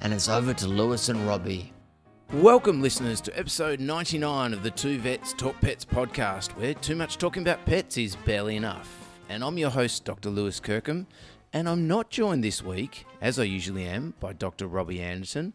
and 0.00 0.12
it's 0.12 0.28
over 0.28 0.54
to 0.54 0.68
Lewis 0.68 1.08
and 1.08 1.26
Robbie. 1.26 1.72
Welcome, 2.32 2.82
listeners, 2.82 3.20
to 3.22 3.38
episode 3.38 3.80
99 3.80 4.52
of 4.52 4.62
the 4.62 4.70
Two 4.70 4.98
Vets 4.98 5.32
Talk 5.32 5.60
Pets 5.60 5.84
podcast, 5.84 6.50
where 6.52 6.74
too 6.74 6.94
much 6.94 7.18
talking 7.18 7.42
about 7.42 7.64
pets 7.64 7.96
is 7.96 8.16
barely 8.16 8.56
enough. 8.56 8.88
And 9.28 9.42
I'm 9.42 9.58
your 9.58 9.70
host, 9.70 10.04
Dr. 10.04 10.30
Lewis 10.30 10.60
Kirkham, 10.60 11.06
and 11.52 11.68
I'm 11.68 11.88
not 11.88 12.10
joined 12.10 12.44
this 12.44 12.62
week, 12.62 13.06
as 13.20 13.38
I 13.38 13.44
usually 13.44 13.84
am, 13.84 14.14
by 14.20 14.34
Dr. 14.34 14.66
Robbie 14.66 15.00
Anderton, 15.00 15.54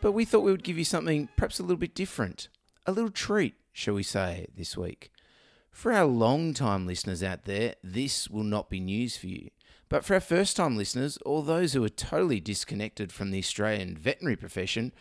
but 0.00 0.12
we 0.12 0.24
thought 0.24 0.40
we 0.40 0.50
would 0.50 0.64
give 0.64 0.78
you 0.78 0.84
something 0.84 1.28
perhaps 1.36 1.60
a 1.60 1.62
little 1.62 1.76
bit 1.76 1.94
different, 1.94 2.48
a 2.86 2.92
little 2.92 3.10
treat, 3.10 3.54
shall 3.72 3.94
we 3.94 4.02
say, 4.02 4.46
this 4.56 4.76
week. 4.76 5.12
For 5.70 5.92
our 5.92 6.06
long 6.06 6.54
time 6.54 6.86
listeners 6.86 7.22
out 7.22 7.44
there, 7.44 7.74
this 7.84 8.28
will 8.28 8.44
not 8.44 8.70
be 8.70 8.80
news 8.80 9.16
for 9.16 9.28
you. 9.28 9.50
But 9.90 10.04
for 10.04 10.14
our 10.14 10.20
first 10.20 10.56
time 10.56 10.76
listeners, 10.76 11.18
or 11.26 11.42
those 11.42 11.72
who 11.72 11.84
are 11.84 11.88
totally 11.90 12.38
disconnected 12.40 13.12
from 13.12 13.32
the 13.32 13.40
Australian 13.40 13.96
veterinary 13.96 14.36
profession, 14.36 14.92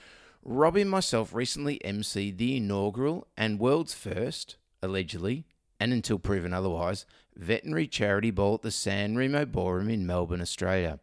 Robbie 0.44 0.82
and 0.82 0.90
myself 0.90 1.32
recently 1.32 1.80
emceed 1.86 2.38
the 2.38 2.58
inaugural 2.58 3.28
and 3.38 3.60
world's 3.60 3.94
first, 3.94 4.58
allegedly, 4.82 5.46
and 5.80 5.94
until 5.94 6.18
proven 6.18 6.54
otherwise, 6.54 7.06
veterinary 7.36 7.88
charity 7.88 8.32
ball 8.32 8.56
at 8.56 8.64
the 8.64 8.72
San 8.72 9.16
Remo 9.16 9.46
Ballroom 9.46 9.90
in 9.90 10.08
Melbourne, 10.08 10.42
Australia. 10.42 11.00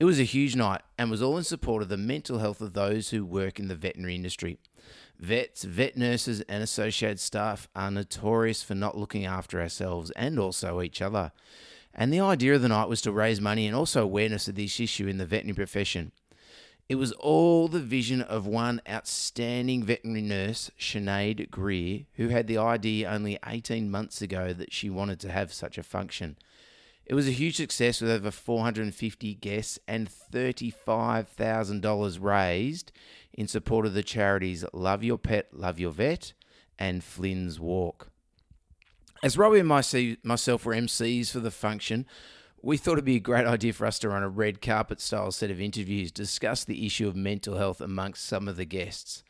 It 0.00 0.06
was 0.06 0.18
a 0.18 0.24
huge 0.24 0.56
night 0.56 0.82
and 0.98 1.08
was 1.08 1.22
all 1.22 1.38
in 1.38 1.44
support 1.44 1.84
of 1.84 1.88
the 1.88 1.96
mental 1.96 2.40
health 2.40 2.60
of 2.60 2.72
those 2.72 3.10
who 3.10 3.24
work 3.24 3.60
in 3.60 3.68
the 3.68 3.76
veterinary 3.76 4.16
industry. 4.16 4.58
Vets, 5.20 5.62
vet 5.62 5.96
nurses, 5.96 6.40
and 6.48 6.64
associated 6.64 7.20
staff 7.20 7.68
are 7.76 7.92
notorious 7.92 8.64
for 8.64 8.74
not 8.74 8.98
looking 8.98 9.24
after 9.24 9.60
ourselves 9.60 10.10
and 10.16 10.36
also 10.36 10.82
each 10.82 11.00
other. 11.00 11.30
And 11.94 12.12
the 12.12 12.20
idea 12.20 12.54
of 12.54 12.62
the 12.62 12.68
night 12.68 12.88
was 12.88 13.00
to 13.02 13.12
raise 13.12 13.40
money 13.40 13.66
and 13.66 13.76
also 13.76 14.02
awareness 14.02 14.48
of 14.48 14.56
this 14.56 14.80
issue 14.80 15.06
in 15.06 15.18
the 15.18 15.26
veterinary 15.26 15.54
profession. 15.54 16.12
It 16.88 16.96
was 16.96 17.12
all 17.12 17.68
the 17.68 17.80
vision 17.80 18.20
of 18.20 18.46
one 18.46 18.82
outstanding 18.88 19.84
veterinary 19.84 20.22
nurse, 20.22 20.70
Sinead 20.78 21.50
Greer, 21.50 22.04
who 22.14 22.28
had 22.28 22.46
the 22.46 22.58
idea 22.58 23.10
only 23.10 23.38
18 23.46 23.90
months 23.90 24.20
ago 24.20 24.52
that 24.52 24.72
she 24.72 24.90
wanted 24.90 25.18
to 25.20 25.30
have 25.30 25.52
such 25.52 25.78
a 25.78 25.82
function. 25.82 26.36
It 27.06 27.14
was 27.14 27.28
a 27.28 27.32
huge 27.32 27.56
success 27.56 28.00
with 28.00 28.10
over 28.10 28.30
450 28.30 29.34
guests 29.34 29.78
and 29.86 30.08
$35,000 30.10 32.18
raised 32.20 32.92
in 33.32 33.48
support 33.48 33.86
of 33.86 33.94
the 33.94 34.02
charities 34.02 34.64
Love 34.72 35.04
Your 35.04 35.18
Pet, 35.18 35.48
Love 35.52 35.78
Your 35.78 35.92
Vet 35.92 36.32
and 36.78 37.04
Flynn's 37.04 37.60
Walk. 37.60 38.10
As 39.24 39.38
Robbie 39.38 39.60
and 39.60 39.68
myself 39.68 40.66
were 40.66 40.74
MCs 40.74 41.30
for 41.30 41.40
the 41.40 41.50
function, 41.50 42.04
we 42.60 42.76
thought 42.76 42.92
it'd 42.92 43.06
be 43.06 43.16
a 43.16 43.20
great 43.20 43.46
idea 43.46 43.72
for 43.72 43.86
us 43.86 43.98
to 44.00 44.10
run 44.10 44.22
a 44.22 44.28
red 44.28 44.60
carpet 44.60 45.00
style 45.00 45.32
set 45.32 45.50
of 45.50 45.62
interviews 45.62 46.12
to 46.12 46.20
discuss 46.20 46.62
the 46.62 46.84
issue 46.84 47.08
of 47.08 47.16
mental 47.16 47.56
health 47.56 47.80
amongst 47.80 48.26
some 48.26 48.48
of 48.48 48.56
the 48.56 48.66
guests. 48.66 49.24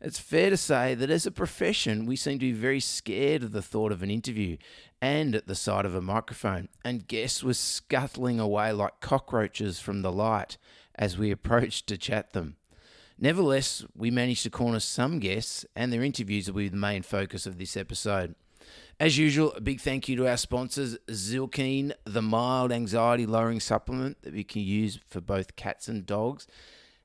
It's 0.00 0.18
fair 0.18 0.50
to 0.50 0.56
say 0.56 0.96
that 0.96 1.08
as 1.08 1.24
a 1.24 1.30
profession, 1.30 2.04
we 2.04 2.16
seem 2.16 2.40
to 2.40 2.46
be 2.46 2.50
very 2.50 2.80
scared 2.80 3.44
of 3.44 3.52
the 3.52 3.62
thought 3.62 3.92
of 3.92 4.02
an 4.02 4.10
interview 4.10 4.56
and 5.00 5.36
at 5.36 5.46
the 5.46 5.54
sight 5.54 5.86
of 5.86 5.94
a 5.94 6.02
microphone, 6.02 6.68
and 6.84 7.06
guests 7.06 7.44
were 7.44 7.54
scuttling 7.54 8.40
away 8.40 8.72
like 8.72 8.98
cockroaches 8.98 9.78
from 9.78 10.02
the 10.02 10.10
light 10.10 10.58
as 10.96 11.16
we 11.16 11.30
approached 11.30 11.86
to 11.86 11.96
chat 11.96 12.32
them. 12.32 12.56
Nevertheless, 13.16 13.84
we 13.94 14.10
managed 14.10 14.42
to 14.42 14.50
corner 14.50 14.80
some 14.80 15.20
guests, 15.20 15.64
and 15.76 15.92
their 15.92 16.02
interviews 16.02 16.50
will 16.50 16.58
be 16.58 16.68
the 16.68 16.76
main 16.76 17.02
focus 17.02 17.46
of 17.46 17.56
this 17.56 17.76
episode. 17.76 18.34
As 19.00 19.16
usual, 19.16 19.52
a 19.52 19.60
big 19.60 19.80
thank 19.80 20.08
you 20.08 20.16
to 20.16 20.26
our 20.26 20.36
sponsors, 20.36 20.98
Zylkene, 21.06 21.92
the 22.04 22.20
mild 22.20 22.72
anxiety 22.72 23.26
lowering 23.26 23.60
supplement 23.60 24.20
that 24.22 24.34
we 24.34 24.42
can 24.42 24.62
use 24.62 24.98
for 25.06 25.20
both 25.20 25.54
cats 25.54 25.86
and 25.86 26.04
dogs, 26.04 26.48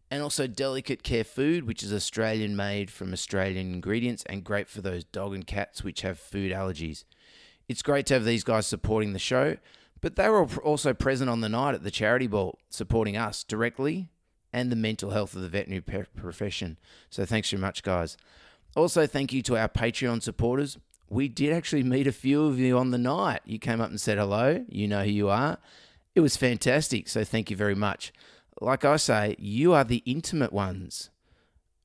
and 0.10 0.24
also 0.24 0.48
Delicate 0.48 1.04
Care 1.04 1.24
Food, 1.24 1.68
which 1.68 1.84
is 1.84 1.94
Australian 1.94 2.56
made 2.56 2.90
from 2.90 3.14
Australian 3.14 3.72
ingredients 3.72 4.24
and 4.26 4.44
great 4.44 4.68
for 4.70 4.82
those 4.82 5.04
dog 5.04 5.36
and 5.36 5.46
cats 5.46 5.84
which 5.84 6.02
have 6.02 6.18
food 6.18 6.52
allergies. 6.52 7.04
It's 7.68 7.84
great 7.84 8.08
to 8.08 8.16
have 8.16 8.26
these 8.26 8.44
guys 8.44 8.66
supporting 8.66 9.14
the 9.14 9.20
show, 9.20 9.58
but 10.02 10.16
they 10.16 10.30
were 10.30 10.48
also 10.64 10.96
present 10.96 11.30
on 11.30 11.42
the 11.42 11.50
night 11.50 11.76
at 11.76 11.84
the 11.84 11.92
charity 11.92 12.26
ball, 12.26 12.58
supporting 12.70 13.18
us 13.18 13.44
directly 13.44 14.10
and 14.52 14.72
the 14.72 14.76
mental 14.76 15.12
health 15.12 15.36
of 15.36 15.44
the 15.44 15.48
veterinary 15.48 15.84
profession. 16.16 16.80
So 17.12 17.24
thanks 17.24 17.52
very 17.52 17.62
much, 17.62 17.84
guys. 17.84 18.18
Also, 18.76 19.06
thank 19.06 19.32
you 19.32 19.44
to 19.44 19.58
our 19.58 19.70
Patreon 19.70 20.24
supporters. 20.24 20.80
We 21.14 21.28
did 21.28 21.54
actually 21.54 21.84
meet 21.84 22.08
a 22.08 22.12
few 22.12 22.46
of 22.46 22.58
you 22.58 22.76
on 22.76 22.90
the 22.90 22.98
night. 22.98 23.42
You 23.46 23.60
came 23.60 23.80
up 23.80 23.92
and 23.92 24.02
said 24.02 24.18
hello. 24.18 24.66
You 24.68 24.88
know 24.88 25.04
who 25.04 25.12
you 25.12 25.30
are. 25.30 25.60
It 26.16 26.22
was 26.22 26.36
fantastic. 26.36 27.08
So 27.08 27.24
thank 27.24 27.52
you 27.52 27.56
very 27.56 27.76
much. 27.76 28.12
Like 28.60 28.84
I 28.84 28.96
say, 28.96 29.36
you 29.38 29.74
are 29.74 29.84
the 29.84 30.02
intimate 30.08 30.52
ones, 30.52 31.12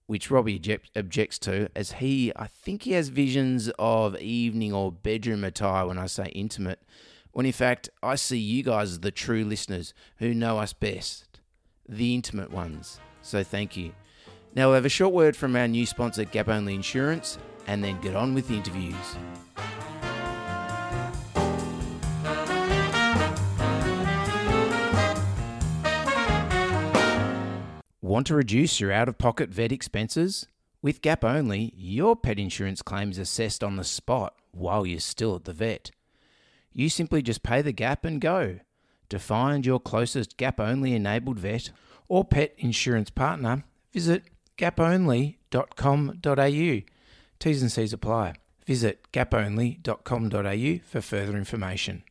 which 0.07 0.31
Robbie 0.31 0.63
objects 0.97 1.39
to, 1.41 1.69
as 1.77 1.93
he, 1.93 2.33
I 2.37 2.47
think 2.47 2.85
he 2.85 2.93
has 2.93 3.11
visions 3.11 3.71
of 3.79 4.17
evening 4.19 4.73
or 4.73 4.91
bedroom 4.91 5.45
attire 5.45 5.87
when 5.87 5.99
I 5.99 6.07
say 6.07 6.29
intimate, 6.29 6.81
when 7.33 7.45
in 7.45 7.53
fact, 7.53 7.91
I 8.03 8.15
see 8.15 8.39
you 8.39 8.63
guys 8.63 8.93
as 8.93 9.01
the 9.01 9.11
true 9.11 9.45
listeners 9.45 9.93
who 10.17 10.33
know 10.33 10.59
us 10.59 10.73
best 10.73 11.41
the 11.87 12.15
intimate 12.15 12.51
ones. 12.51 12.99
So 13.21 13.45
thank 13.45 13.77
you. 13.77 13.93
Now 14.55 14.69
we'll 14.69 14.77
have 14.77 14.87
a 14.87 14.91
short 14.91 15.13
word 15.13 15.37
from 15.37 15.55
our 15.55 15.69
new 15.69 15.85
sponsor, 15.85 16.25
Gap 16.25 16.49
Only 16.49 16.75
Insurance, 16.75 17.37
and 17.69 17.85
then 17.85 18.01
get 18.01 18.17
on 18.17 18.35
with 18.35 18.49
the 18.49 18.57
interviews. 18.57 18.97
Want 28.01 28.27
to 28.29 28.35
reduce 28.35 28.81
your 28.81 28.91
out 28.91 29.09
of 29.09 29.19
pocket 29.19 29.51
vet 29.51 29.71
expenses? 29.71 30.47
With 30.81 31.03
Gap 31.03 31.25
Only, 31.25 31.75
your 31.77 32.17
pet 32.17 32.39
insurance 32.39 32.81
claim 32.81 33.11
is 33.11 33.19
assessed 33.19 33.63
on 33.63 33.77
the 33.77 33.85
spot 33.85 34.35
while 34.53 34.87
you're 34.87 34.99
still 34.99 35.37
at 35.37 35.45
the 35.45 35.53
vet. 35.53 35.91
You 36.73 36.89
simply 36.89 37.21
just 37.21 37.43
pay 37.43 37.61
the 37.61 37.73
gap 37.73 38.07
and 38.07 38.19
go. 38.19 38.61
To 39.11 39.19
find 39.19 39.67
your 39.67 39.79
closest 39.79 40.39
Gap 40.39 40.59
Only 40.59 40.95
enabled 40.95 41.39
vet 41.39 41.71
or 42.09 42.25
pet 42.25 42.55
insurance 42.57 43.11
partner, 43.11 43.65
visit 43.93 44.23
gaponly.com.au. 44.57 46.98
T's 47.39 47.63
and 47.63 47.71
C's 47.71 47.93
apply. 47.93 48.35
Visit 48.67 49.11
gaponly.com.au 49.13 50.81
for 50.87 51.01
further 51.01 51.37
information. 51.37 52.03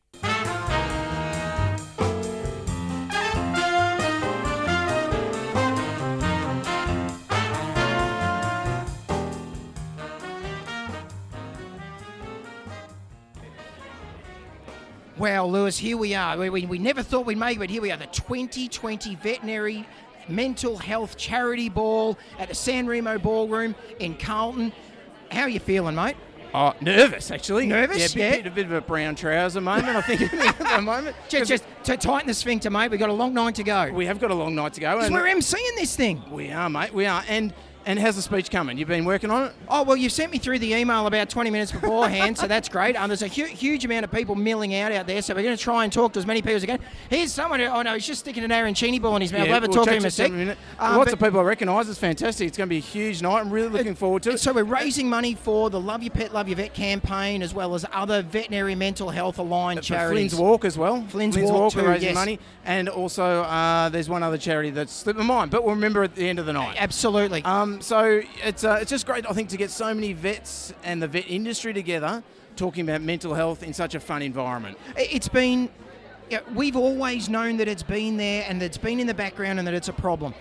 Well, 15.18 15.50
Lewis, 15.50 15.76
here 15.76 15.96
we 15.96 16.14
are. 16.14 16.38
We, 16.38 16.48
we, 16.48 16.66
we 16.66 16.78
never 16.78 17.02
thought 17.02 17.26
we'd 17.26 17.38
make 17.38 17.56
it, 17.56 17.58
but 17.58 17.70
here 17.70 17.82
we 17.82 17.90
are, 17.90 17.96
the 17.96 18.06
2020 18.06 19.16
Veterinary 19.16 19.84
Mental 20.28 20.76
Health 20.76 21.16
Charity 21.16 21.68
Ball 21.68 22.16
at 22.38 22.48
the 22.48 22.54
San 22.54 22.86
Remo 22.86 23.18
Ballroom 23.18 23.74
in 23.98 24.14
Carlton. 24.14 24.72
How 25.30 25.42
are 25.42 25.48
you 25.48 25.60
feeling, 25.60 25.94
mate? 25.94 26.16
Oh, 26.54 26.74
nervous 26.80 27.30
actually. 27.30 27.66
Nervous, 27.66 28.14
yeah. 28.14 28.24
yeah. 28.24 28.32
A 28.32 28.36
bit, 28.36 28.46
a 28.46 28.50
bit 28.50 28.66
of 28.66 28.72
a 28.72 28.80
brown 28.80 29.14
trouser 29.14 29.60
moment, 29.60 29.96
I 29.96 30.00
think, 30.00 30.32
at 30.32 30.58
the 30.58 30.82
moment. 30.82 31.16
Just, 31.28 31.48
just 31.48 31.64
to 31.84 31.96
tighten 31.96 32.26
the 32.26 32.34
sphincter, 32.34 32.70
mate. 32.70 32.90
We've 32.90 32.98
got 32.98 33.10
a 33.10 33.12
long 33.12 33.34
night 33.34 33.54
to 33.56 33.64
go. 33.64 33.90
We 33.92 34.06
have 34.06 34.18
got 34.18 34.30
a 34.30 34.34
long 34.34 34.54
night 34.54 34.72
to 34.74 34.80
go. 34.80 34.96
Because 34.96 35.10
we're 35.10 35.26
emceeing 35.26 35.76
this 35.76 35.94
thing. 35.94 36.22
We 36.30 36.50
are, 36.50 36.70
mate. 36.70 36.94
We 36.94 37.06
are. 37.06 37.22
And 37.28 37.52
And 37.88 37.98
how's 37.98 38.16
the 38.16 38.22
speech 38.22 38.50
coming? 38.50 38.76
You've 38.76 38.86
been 38.86 39.06
working 39.06 39.30
on 39.30 39.44
it? 39.44 39.54
Oh, 39.66 39.82
well, 39.82 39.96
you 39.96 40.10
sent 40.10 40.30
me 40.30 40.36
through 40.36 40.58
the 40.58 40.74
email 40.74 41.06
about 41.06 41.30
20 41.30 41.48
minutes 41.48 41.72
beforehand, 41.72 42.36
so 42.36 42.46
that's 42.46 42.68
great. 42.68 42.94
Um, 42.96 43.08
there's 43.08 43.22
a 43.22 43.28
hu- 43.28 43.46
huge 43.46 43.82
amount 43.86 44.04
of 44.04 44.12
people 44.12 44.34
milling 44.34 44.74
out 44.74 44.92
out 44.92 45.06
there, 45.06 45.22
so 45.22 45.34
we're 45.34 45.42
going 45.42 45.56
to 45.56 45.62
try 45.62 45.84
and 45.84 45.92
talk 45.92 46.12
to 46.12 46.18
as 46.18 46.26
many 46.26 46.42
people 46.42 46.56
as 46.56 46.60
we 46.60 46.66
can. 46.66 46.80
Here's 47.08 47.32
someone 47.32 47.60
who, 47.60 47.66
oh 47.66 47.80
no, 47.80 47.94
he's 47.94 48.06
just 48.06 48.20
sticking 48.20 48.44
an 48.44 48.50
arancini 48.50 49.00
ball 49.00 49.16
in 49.16 49.22
his 49.22 49.32
mouth. 49.32 49.44
we'll 49.44 49.54
have 49.54 49.64
a 49.64 49.68
we'll 49.68 49.76
talk 49.76 49.86
to 49.86 49.94
him 49.94 50.04
a 50.04 50.10
sec. 50.10 50.30
Um, 50.30 50.98
Lots 50.98 51.14
of 51.14 51.18
people 51.18 51.40
I 51.40 51.44
recognise. 51.44 51.88
It's 51.88 51.98
fantastic. 51.98 52.48
It's 52.48 52.58
going 52.58 52.68
to 52.68 52.70
be 52.70 52.76
a 52.76 52.80
huge 52.80 53.22
night. 53.22 53.40
I'm 53.40 53.50
really 53.50 53.70
looking 53.70 53.94
forward 53.94 54.22
to 54.24 54.32
it. 54.32 54.40
So 54.40 54.52
we're 54.52 54.64
raising 54.64 55.08
money 55.08 55.34
for 55.34 55.70
the 55.70 55.80
Love 55.80 56.02
Your 56.02 56.10
Pet, 56.10 56.34
Love 56.34 56.46
Your 56.46 56.56
Vet 56.56 56.74
campaign, 56.74 57.42
as 57.42 57.54
well 57.54 57.74
as 57.74 57.86
other 57.90 58.20
veterinary 58.20 58.74
mental 58.74 59.08
health 59.08 59.38
aligned 59.38 59.82
charities. 59.82 60.34
Flynn's 60.34 60.38
Walk 60.38 60.66
as 60.66 60.76
well. 60.76 61.06
Flynn's 61.08 61.38
Walk 61.38 61.74
we're 61.74 61.80
too, 61.80 61.88
raising 61.88 62.08
yes. 62.08 62.14
money. 62.14 62.38
And 62.66 62.90
also, 62.90 63.44
uh, 63.44 63.88
there's 63.88 64.10
one 64.10 64.22
other 64.22 64.36
charity 64.36 64.68
that's 64.68 64.92
slipped 64.92 65.18
my 65.18 65.24
mind, 65.24 65.50
but 65.50 65.64
we'll 65.64 65.74
remember 65.74 66.02
at 66.02 66.14
the 66.14 66.28
end 66.28 66.38
of 66.38 66.44
the 66.44 66.52
night. 66.52 66.76
Absolutely. 66.78 67.42
Um, 67.44 67.77
so 67.80 68.22
it's 68.44 68.64
uh, 68.64 68.78
it's 68.80 68.90
just 68.90 69.06
great, 69.06 69.28
I 69.28 69.32
think, 69.32 69.48
to 69.50 69.56
get 69.56 69.70
so 69.70 69.92
many 69.94 70.12
vets 70.12 70.72
and 70.82 71.02
the 71.02 71.08
vet 71.08 71.28
industry 71.28 71.72
together 71.72 72.22
talking 72.58 72.88
about 72.88 73.00
mental 73.00 73.34
health 73.34 73.62
in 73.62 73.72
such 73.72 73.94
a 73.94 74.00
fun 74.00 74.20
environment. 74.20 74.76
It's 74.96 75.28
been, 75.28 75.70
we've 76.54 76.76
always 76.76 77.28
known 77.28 77.56
that 77.58 77.68
it's 77.68 77.84
been 77.84 78.16
there 78.16 78.44
and 78.48 78.60
that 78.60 78.66
it's 78.66 78.78
been 78.78 79.00
in 79.00 79.06
the 79.06 79.14
background 79.14 79.58
and 79.58 79.68
that 79.68 79.74
it's 79.74 79.88
a 79.88 79.92
problem. 79.92 80.34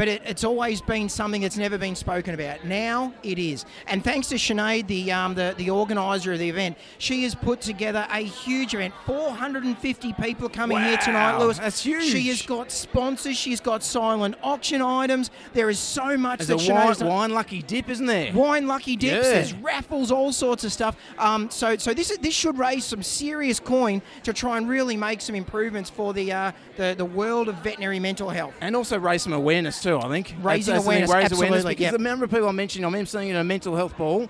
But 0.00 0.08
it, 0.08 0.22
it's 0.24 0.44
always 0.44 0.80
been 0.80 1.10
something 1.10 1.42
that's 1.42 1.58
never 1.58 1.76
been 1.76 1.94
spoken 1.94 2.32
about. 2.32 2.64
Now 2.64 3.12
it 3.22 3.38
is. 3.38 3.66
And 3.86 4.02
thanks 4.02 4.28
to 4.28 4.36
Sinead, 4.36 4.86
the, 4.86 5.12
um, 5.12 5.34
the, 5.34 5.54
the 5.58 5.68
organiser 5.68 6.32
of 6.32 6.38
the 6.38 6.48
event, 6.48 6.78
she 6.96 7.22
has 7.24 7.34
put 7.34 7.60
together 7.60 8.06
a 8.10 8.20
huge 8.20 8.72
event. 8.72 8.94
450 9.04 10.14
people 10.14 10.46
are 10.46 10.48
coming 10.48 10.78
here 10.78 10.96
tonight, 10.96 11.36
Lewis. 11.36 11.58
that's 11.58 11.82
huge. 11.82 12.04
She 12.04 12.28
has 12.28 12.40
got 12.40 12.72
sponsors, 12.72 13.36
she's 13.36 13.60
got 13.60 13.82
silent 13.82 14.36
auction 14.42 14.80
items. 14.80 15.30
There 15.52 15.68
is 15.68 15.78
so 15.78 16.16
much 16.16 16.38
There's 16.38 16.66
that 16.66 16.70
a 16.70 17.04
wine, 17.04 17.06
wine 17.06 17.34
lucky 17.34 17.60
dip, 17.60 17.90
isn't 17.90 18.06
there? 18.06 18.32
Wine 18.32 18.66
lucky 18.66 18.96
dips, 18.96 19.26
Yeah. 19.26 19.32
there's 19.34 19.52
raffles, 19.52 20.10
all 20.10 20.32
sorts 20.32 20.64
of 20.64 20.72
stuff. 20.72 20.96
Um, 21.18 21.50
so, 21.50 21.76
so 21.76 21.92
this 21.92 22.10
is, 22.10 22.16
this 22.16 22.32
should 22.32 22.56
raise 22.56 22.86
some 22.86 23.02
serious 23.02 23.60
coin 23.60 24.00
to 24.22 24.32
try 24.32 24.56
and 24.56 24.66
really 24.66 24.96
make 24.96 25.20
some 25.20 25.34
improvements 25.34 25.90
for 25.90 26.14
the 26.14 26.32
uh, 26.32 26.52
the, 26.80 26.94
the 26.96 27.04
world 27.04 27.48
of 27.48 27.56
veterinary 27.56 28.00
mental 28.00 28.30
health. 28.30 28.54
And 28.62 28.74
also 28.74 28.98
raise 28.98 29.22
some 29.22 29.34
awareness 29.34 29.82
too, 29.82 29.89
I 29.98 30.08
think. 30.08 30.34
Raising 30.42 30.42
That's- 30.42 30.66
that's 30.66 30.66
the 30.66 30.72
thing, 30.72 30.80
awareness, 30.86 31.10
raise 31.10 31.24
absolutely, 31.24 31.48
awareness 31.48 31.68
because 31.68 31.82
yep. 31.82 31.92
the 31.92 31.98
number 31.98 32.24
of 32.24 32.30
people 32.30 32.48
I'm 32.48 32.56
mentioning, 32.56 32.84
I'm 32.84 32.92
emceeing 32.92 33.28
in 33.28 33.36
a 33.36 33.44
mental 33.44 33.76
health 33.76 33.96
ball, 33.96 34.28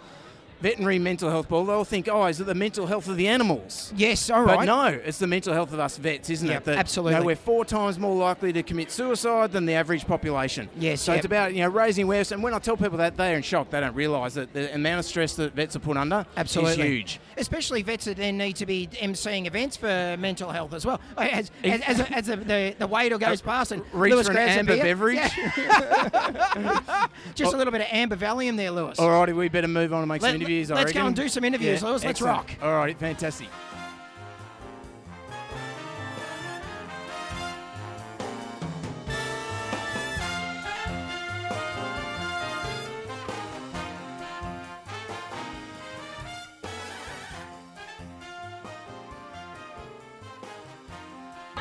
veterinary 0.60 0.98
mental 0.98 1.30
health 1.30 1.48
ball, 1.48 1.64
they'll 1.64 1.84
think, 1.84 2.08
oh, 2.08 2.26
is 2.26 2.40
it 2.40 2.44
the 2.44 2.54
mental 2.54 2.86
health 2.86 3.08
of 3.08 3.16
the 3.16 3.28
animals? 3.28 3.92
Yes, 3.96 4.30
all 4.30 4.42
right. 4.42 4.58
But 4.58 4.64
no, 4.64 4.86
it's 4.86 5.18
the 5.18 5.26
mental 5.26 5.52
health 5.52 5.72
of 5.72 5.80
us 5.80 5.96
vets, 5.96 6.30
isn't 6.30 6.48
Yep, 6.48 6.62
it? 6.62 6.64
That, 6.66 6.78
absolutely. 6.78 7.14
You 7.14 7.20
know, 7.20 7.26
we're 7.26 7.36
four 7.36 7.64
times 7.64 7.98
more 7.98 8.14
likely 8.14 8.52
to 8.52 8.62
commit 8.62 8.90
suicide 8.90 9.52
than 9.52 9.66
the 9.66 9.74
average 9.74 10.06
population. 10.06 10.68
Yes, 10.78 11.00
So 11.00 11.12
yep. 11.12 11.18
it's 11.18 11.26
about 11.26 11.54
you 11.54 11.60
know 11.62 11.68
raising 11.68 12.04
awareness. 12.04 12.32
And 12.32 12.42
when 12.42 12.54
I 12.54 12.58
tell 12.58 12.76
people 12.76 12.98
that, 12.98 13.16
they're 13.16 13.36
in 13.36 13.42
shock. 13.42 13.70
They 13.70 13.80
don't 13.80 13.94
realise 13.94 14.34
that 14.34 14.52
the 14.52 14.74
amount 14.74 15.00
of 15.00 15.04
stress 15.04 15.34
that 15.36 15.54
vets 15.54 15.76
are 15.76 15.80
put 15.80 15.96
under 15.96 16.26
Absolutely. 16.36 16.72
is 16.72 16.76
huge. 16.78 17.20
Especially 17.36 17.82
vets 17.82 18.04
that 18.04 18.16
then 18.16 18.36
need 18.36 18.56
to 18.56 18.66
be 18.66 18.88
emceeing 19.00 19.46
events 19.46 19.76
for 19.76 20.16
mental 20.18 20.50
health 20.50 20.74
as 20.74 20.84
well. 20.84 21.00
Oh, 21.16 21.22
as, 21.22 21.50
as, 21.64 21.80
as, 21.82 22.00
as 22.00 22.26
the, 22.26 22.36
the, 22.36 22.74
the 22.78 22.86
waiter 22.86 23.14
uh, 23.16 23.18
goes 23.18 23.40
past 23.40 23.72
and 23.72 23.82
Reach 23.92 24.12
Lewis 24.12 24.26
for 24.26 24.32
an 24.32 24.38
amber 24.38 24.76
beverage. 24.76 25.16
Yeah. 25.16 27.08
Just 27.34 27.54
a 27.54 27.56
little 27.56 27.72
bit 27.72 27.82
of 27.82 27.86
amber 27.90 28.16
Valium 28.16 28.56
there, 28.56 28.70
Lewis. 28.70 28.98
All 28.98 29.10
righty, 29.10 29.32
we 29.32 29.48
better 29.48 29.68
move 29.68 29.92
on 29.92 30.00
and 30.02 30.08
make 30.08 30.22
Let- 30.22 30.30
some 30.30 30.36
interviews. 30.36 30.49
I 30.50 30.74
let's 30.74 30.92
go 30.92 31.06
and 31.06 31.14
do 31.14 31.28
some 31.28 31.44
interviews, 31.44 31.82
Lewis. 31.82 32.02
Let's 32.02 32.20
excellent. 32.20 32.36
rock. 32.36 32.50
All 32.62 32.76
right, 32.76 32.98
fantastic. 32.98 33.48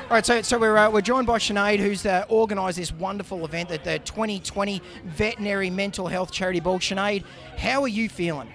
All 0.09 0.15
right, 0.15 0.25
so, 0.25 0.41
so 0.41 0.57
we're, 0.57 0.75
uh, 0.75 0.89
we're 0.89 1.01
joined 1.01 1.27
by 1.27 1.38
Sinead, 1.38 1.77
who's 1.77 2.03
uh, 2.07 2.25
organised 2.31 2.80
this 2.80 2.91
wonderful 2.91 3.45
event 3.45 3.69
at 3.69 3.83
the 3.83 4.00
2020 4.00 4.81
Veterinary 5.06 5.69
Mental 5.69 6.07
Health 6.07 6.31
Charity 6.31 6.59
Ball. 6.59 6.80
Sinead, 6.80 7.24
how 7.57 7.83
are 7.83 7.88
you 7.88 8.09
feeling? 8.09 8.51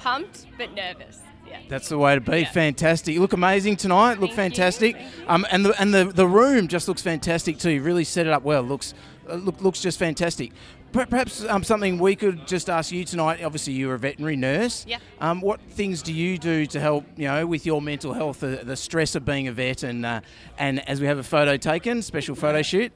Pumped 0.00 0.46
but 0.58 0.74
nervous. 0.74 1.20
Yeah. 1.46 1.60
That's 1.68 1.88
the 1.88 1.98
way 1.98 2.14
to 2.14 2.20
be. 2.20 2.40
Yeah. 2.40 2.50
Fantastic. 2.52 3.14
You 3.14 3.20
look 3.20 3.32
amazing 3.32 3.76
tonight. 3.76 4.20
Look 4.20 4.30
Thank 4.32 4.56
you. 4.56 4.56
fantastic. 4.56 4.96
You. 4.96 5.24
Um, 5.26 5.46
and 5.50 5.64
the 5.64 5.80
and 5.80 5.92
the, 5.92 6.04
the 6.04 6.26
room 6.26 6.68
just 6.68 6.86
looks 6.88 7.02
fantastic 7.02 7.58
too. 7.58 7.70
You 7.70 7.82
really 7.82 8.04
set 8.04 8.26
it 8.26 8.32
up 8.32 8.42
well. 8.42 8.62
Looks 8.62 8.94
uh, 9.28 9.34
look 9.34 9.60
looks 9.60 9.80
just 9.80 9.98
fantastic. 9.98 10.52
Perhaps 10.92 11.44
um, 11.44 11.62
something 11.62 11.98
we 11.98 12.16
could 12.16 12.48
just 12.48 12.68
ask 12.68 12.90
you 12.90 13.04
tonight. 13.04 13.44
Obviously, 13.44 13.74
you're 13.74 13.94
a 13.94 13.98
veterinary 13.98 14.34
nurse. 14.34 14.84
Yeah. 14.88 14.98
Um, 15.20 15.40
what 15.40 15.60
things 15.60 16.02
do 16.02 16.12
you 16.12 16.36
do 16.36 16.66
to 16.66 16.80
help 16.80 17.04
you 17.16 17.28
know 17.28 17.46
with 17.46 17.64
your 17.66 17.80
mental 17.80 18.12
health, 18.12 18.40
the, 18.40 18.60
the 18.64 18.76
stress 18.76 19.14
of 19.14 19.24
being 19.24 19.48
a 19.48 19.52
vet, 19.52 19.82
and 19.82 20.04
uh, 20.06 20.20
and 20.58 20.88
as 20.88 21.00
we 21.00 21.06
have 21.06 21.18
a 21.18 21.22
photo 21.24 21.56
taken, 21.56 22.02
special 22.02 22.34
photo 22.34 22.62
shoot. 22.62 22.92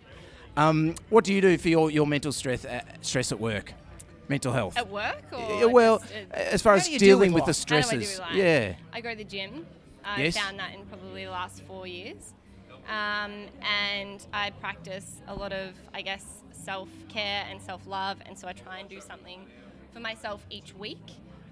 Um, 0.57 0.95
what 1.11 1.25
do 1.25 1.35
you 1.35 1.41
do 1.41 1.59
for 1.59 1.69
your, 1.69 1.91
your 1.91 2.07
mental 2.07 2.31
stress 2.31 2.65
uh, 2.65 2.83
stress 3.01 3.33
at 3.33 3.41
work, 3.41 3.73
mental 4.29 4.53
health? 4.53 4.77
At 4.77 4.89
work 4.91 5.23
or 5.33 5.69
well, 5.69 5.99
just, 5.99 6.13
uh, 6.13 6.37
as 6.37 6.63
far 6.63 6.75
as 6.75 6.89
dealing 6.89 7.33
with 7.33 7.47
with 7.47 7.57
the 7.57 7.65
do 7.67 7.77
I 7.77 7.81
stresses, 7.81 8.21
yeah. 8.33 8.75
I 8.93 9.01
go 9.01 9.11
to 9.11 9.17
the 9.17 9.25
gym. 9.25 9.67
I 10.05 10.23
Yes. 10.23 10.37
found 10.37 10.59
that 10.59 10.75
in 10.75 10.85
probably 10.87 11.25
the 11.25 11.31
last 11.31 11.63
four 11.65 11.87
years. 11.87 12.35
Um, 12.89 13.47
and 13.63 14.25
I 14.33 14.51
practice 14.61 15.23
a 15.27 15.35
lot 15.35 15.53
of, 15.53 15.75
I 15.95 16.03
guess, 16.03 16.43
self 16.53 16.89
care 17.09 17.45
and 17.51 17.61
self 17.61 17.87
love. 17.87 18.19
And 18.27 18.39
so 18.39 18.47
I 18.47 18.53
try 18.53 18.79
and 18.79 18.89
do 18.89 19.01
something 19.01 19.47
for 19.93 20.01
myself 20.01 20.45
each 20.51 20.75
week. 20.75 21.01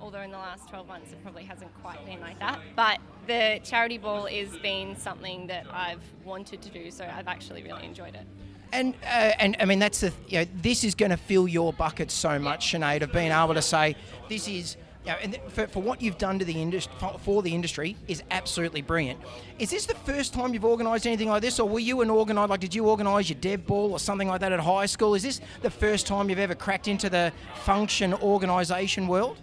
Although 0.01 0.21
in 0.23 0.33
the 0.33 0.39
last 0.39 0.69
12 0.69 0.89
months 0.89 1.13
it 1.13 1.23
probably 1.23 1.45
hasn't 1.45 1.73
quite 1.81 2.05
been 2.05 2.21
like 2.21 2.39
that. 2.41 2.59
But 2.75 2.99
the 3.27 3.61
charity 3.63 3.99
ball 3.99 4.27
has 4.27 4.57
been 4.59 4.97
something 4.97 5.47
that 5.47 5.65
I've 5.73 6.03
wanted 6.25 6.61
to 6.63 6.71
do, 6.71 6.91
so 6.91 7.05
I've 7.05 7.29
actually 7.29 7.63
really 7.63 7.85
enjoyed 7.87 8.17
it. 8.17 8.27
And 8.73 8.95
uh, 9.05 9.33
and 9.39 9.57
I 9.61 9.67
mean 9.67 9.79
that's 9.79 10.01
the 10.01 10.13
you 10.29 10.39
know 10.39 10.47
this 10.63 10.83
is 10.83 10.95
going 10.95 11.11
to 11.11 11.17
fill 11.17 11.47
your 11.47 11.73
bucket 11.73 12.11
so 12.11 12.39
much, 12.39 12.73
Sinead, 12.73 13.03
of 13.03 13.13
being 13.13 13.31
able 13.31 13.55
to 13.55 13.63
say 13.63 13.97
this 14.29 14.49
is. 14.49 14.77
You 15.05 15.11
know, 15.11 15.19
and 15.21 15.39
for, 15.49 15.67
for 15.67 15.83
what 15.83 16.01
you've 16.01 16.17
done 16.17 16.39
to 16.39 16.45
the 16.45 16.63
industry 16.63 16.95
for, 17.01 17.19
for 17.19 17.43
the 17.43 17.53
industry 17.53 17.97
is 18.07 18.23
absolutely 18.31 18.83
brilliant. 18.83 19.19
Is 19.59 19.71
this 19.71 19.85
the 19.85 19.97
first 19.97 20.33
time 20.33 20.55
you've 20.55 20.65
organised 20.65 21.09
anything 21.09 21.29
like 21.29 21.43
this, 21.43 21.59
or 21.59 21.69
were 21.69 21.81
you 21.81 22.03
an 22.03 22.11
organiser? 22.11 22.47
Like, 22.47 22.61
did 22.61 22.73
you 22.73 22.87
organise 22.87 23.29
your 23.29 23.41
dev 23.41 23.67
ball 23.67 23.91
or 23.91 23.99
something 23.99 24.29
like 24.29 24.41
that 24.43 24.53
at 24.53 24.61
high 24.61 24.87
school? 24.87 25.17
Is 25.17 25.25
this 25.25 25.41
the 25.61 25.71
first 25.71 26.07
time 26.07 26.31
you've 26.31 26.39
ever 26.39 26.55
cracked 26.55 26.87
into 26.87 27.11
the 27.11 27.33
function 27.65 28.15
organisation 28.15 29.09
world? 29.09 29.39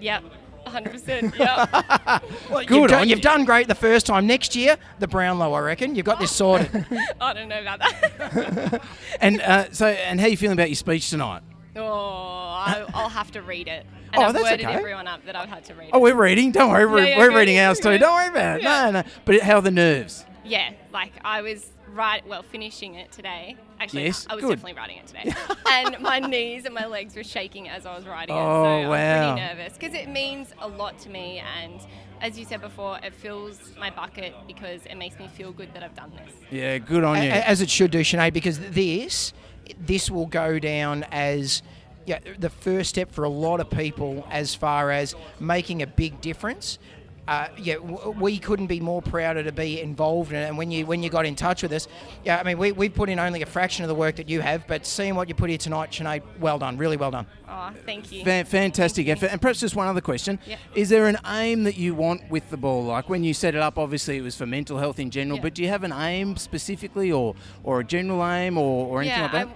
Yep, 0.00 0.24
100%. 0.66 1.36
Yep. 1.38 2.24
Well, 2.50 2.64
Good 2.64 2.70
you've, 2.70 2.82
on 2.84 2.88
done, 2.88 3.08
you. 3.08 3.14
you've 3.14 3.22
done 3.22 3.44
great 3.44 3.68
the 3.68 3.74
first 3.74 4.06
time. 4.06 4.26
Next 4.26 4.54
year, 4.54 4.76
the 4.98 5.08
Brownlow, 5.08 5.52
I 5.52 5.60
reckon. 5.60 5.94
You've 5.94 6.06
got 6.06 6.18
this 6.20 6.30
sorted. 6.36 6.86
I 7.20 7.32
don't 7.32 7.48
know 7.48 7.60
about 7.60 7.78
that. 7.80 8.82
And 9.20 9.40
uh, 9.40 9.70
so, 9.72 9.86
and 9.88 10.20
how 10.20 10.26
are 10.26 10.30
you 10.30 10.36
feeling 10.36 10.52
about 10.56 10.68
your 10.68 10.76
speech 10.76 11.10
tonight? 11.10 11.42
Oh, 11.76 11.82
I, 11.84 12.84
I'll 12.94 13.08
have 13.08 13.30
to 13.32 13.42
read 13.42 13.66
it. 13.68 13.86
And 14.12 14.22
Oh, 14.22 14.26
I've 14.26 14.32
that's 14.32 14.44
worded 14.44 14.66
okay. 14.66 14.74
everyone 14.74 15.08
up 15.08 15.24
that 15.26 15.34
I've 15.34 15.48
had 15.48 15.64
to 15.64 15.74
read 15.74 15.90
Oh, 15.92 15.98
it. 15.98 16.02
we're 16.02 16.22
reading. 16.22 16.52
Don't 16.52 16.70
worry, 16.70 16.86
we're, 16.86 16.98
Yeah, 17.00 17.04
yeah, 17.08 17.18
we're 17.18 17.28
good. 17.30 17.36
reading 17.38 17.58
ours 17.58 17.80
too. 17.80 17.98
Don't 17.98 18.14
worry 18.14 18.28
about 18.28 18.58
it. 18.58 18.62
Yeah. 18.62 18.84
No, 18.90 19.00
no. 19.00 19.08
But 19.24 19.40
how 19.40 19.56
are 19.56 19.62
the 19.62 19.70
nerves? 19.72 20.24
Yeah, 20.44 20.72
like 20.92 21.12
I 21.24 21.42
was 21.42 21.70
right, 21.88 22.26
well, 22.26 22.42
finishing 22.42 22.94
it 22.96 23.10
today. 23.12 23.56
Actually, 23.80 24.04
Yes, 24.04 24.26
I 24.28 24.34
was 24.34 24.44
good. 24.44 24.56
definitely 24.56 24.74
writing 24.74 24.98
it 24.98 25.06
today. 25.06 25.32
and 25.70 25.98
my 26.00 26.18
knees 26.18 26.64
and 26.64 26.74
my 26.74 26.86
legs 26.86 27.16
were 27.16 27.24
shaking 27.24 27.68
as 27.68 27.86
I 27.86 27.96
was 27.96 28.04
writing 28.06 28.36
it. 28.36 28.40
Oh, 28.40 28.62
So 28.62 28.68
I'm 28.68 28.88
wow. 28.88 29.34
pretty 29.34 29.56
nervous 29.56 29.72
because 29.78 29.94
it 29.94 30.08
means 30.08 30.52
a 30.60 30.68
lot 30.68 30.98
to 31.00 31.08
me. 31.08 31.42
And 31.62 31.80
as 32.20 32.38
you 32.38 32.44
said 32.44 32.60
before, 32.60 32.98
it 33.02 33.14
fills 33.14 33.58
my 33.78 33.90
bucket 33.90 34.34
because 34.46 34.84
it 34.86 34.96
makes 34.96 35.18
me 35.18 35.28
feel 35.28 35.52
good 35.52 35.72
that 35.74 35.82
I've 35.82 35.96
done 35.96 36.12
this. 36.12 36.34
Yeah, 36.50 36.78
good 36.78 37.04
on 37.04 37.22
you. 37.22 37.30
As 37.30 37.60
it 37.60 37.70
should 37.70 37.90
do, 37.90 38.00
Sinead, 38.00 38.32
because 38.32 38.58
this 38.60 39.32
this 39.80 40.10
will 40.10 40.26
go 40.26 40.58
down 40.58 41.04
as 41.10 41.62
yeah, 42.06 42.18
the 42.38 42.50
first 42.50 42.90
step 42.90 43.10
for 43.10 43.24
a 43.24 43.30
lot 43.30 43.60
of 43.60 43.70
people 43.70 44.26
as 44.30 44.54
far 44.54 44.90
as 44.90 45.14
making 45.40 45.80
a 45.80 45.86
big 45.86 46.20
difference. 46.20 46.78
Uh, 47.26 47.48
yeah, 47.56 47.76
w- 47.76 48.10
we 48.20 48.38
couldn't 48.38 48.66
be 48.66 48.80
more 48.80 49.00
prouder 49.00 49.42
to 49.42 49.50
be 49.52 49.80
involved 49.80 50.30
in 50.30 50.36
it. 50.36 50.44
And 50.46 50.58
when 50.58 50.70
you 50.70 50.84
when 50.84 51.02
you 51.02 51.08
got 51.08 51.24
in 51.24 51.34
touch 51.34 51.62
with 51.62 51.72
us, 51.72 51.88
yeah, 52.22 52.38
I 52.38 52.42
mean, 52.42 52.58
we 52.58 52.72
we 52.72 52.90
put 52.90 53.08
in 53.08 53.18
only 53.18 53.40
a 53.40 53.46
fraction 53.46 53.82
of 53.82 53.88
the 53.88 53.94
work 53.94 54.16
that 54.16 54.28
you 54.28 54.42
have, 54.42 54.66
but 54.66 54.84
seeing 54.84 55.14
what 55.14 55.28
you 55.28 55.34
put 55.34 55.48
here 55.48 55.56
tonight, 55.58 55.90
Sinead, 55.90 56.22
well 56.38 56.58
done, 56.58 56.76
really 56.76 56.98
well 56.98 57.10
done. 57.10 57.26
Oh, 57.48 57.70
thank 57.86 58.12
you. 58.12 58.24
Fan- 58.24 58.44
fantastic 58.44 59.08
effort. 59.08 59.30
And 59.32 59.40
perhaps 59.40 59.60
just 59.60 59.74
one 59.74 59.86
other 59.88 60.02
question. 60.02 60.38
Yeah. 60.46 60.56
Is 60.74 60.90
there 60.90 61.06
an 61.06 61.16
aim 61.26 61.64
that 61.64 61.78
you 61.78 61.94
want 61.94 62.28
with 62.30 62.50
the 62.50 62.58
ball? 62.58 62.84
Like 62.84 63.08
when 63.08 63.24
you 63.24 63.32
set 63.32 63.54
it 63.54 63.60
up, 63.62 63.78
obviously 63.78 64.18
it 64.18 64.22
was 64.22 64.36
for 64.36 64.44
mental 64.44 64.76
health 64.78 64.98
in 64.98 65.10
general, 65.10 65.36
Yeah. 65.38 65.42
but 65.44 65.54
do 65.54 65.62
you 65.62 65.68
have 65.68 65.82
an 65.84 65.92
aim 65.92 66.36
specifically 66.36 67.10
or, 67.10 67.34
or 67.62 67.80
a 67.80 67.84
general 67.84 68.26
aim 68.26 68.58
or, 68.58 68.86
or 68.86 69.00
anything 69.00 69.16
yeah, 69.18 69.22
like 69.22 69.32
that? 69.32 69.48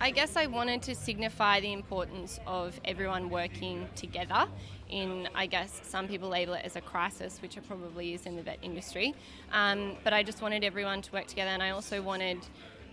I, 0.00 0.06
I 0.06 0.10
guess 0.12 0.36
I 0.36 0.46
wanted 0.46 0.80
to 0.82 0.94
signify 0.94 1.60
the 1.60 1.72
importance 1.72 2.38
of 2.46 2.80
everyone 2.84 3.30
working 3.30 3.88
together. 3.96 4.46
In, 4.90 5.28
I 5.34 5.46
guess, 5.46 5.80
some 5.84 6.08
people 6.08 6.28
label 6.28 6.54
it 6.54 6.62
as 6.64 6.76
a 6.76 6.80
crisis, 6.80 7.40
which 7.40 7.56
it 7.56 7.66
probably 7.66 8.14
is 8.14 8.26
in 8.26 8.36
the 8.36 8.42
vet 8.42 8.58
industry. 8.62 9.14
Um, 9.52 9.96
but 10.04 10.12
I 10.12 10.22
just 10.22 10.42
wanted 10.42 10.64
everyone 10.64 11.00
to 11.02 11.12
work 11.12 11.26
together, 11.26 11.50
and 11.50 11.62
I 11.62 11.70
also 11.70 12.02
wanted 12.02 12.38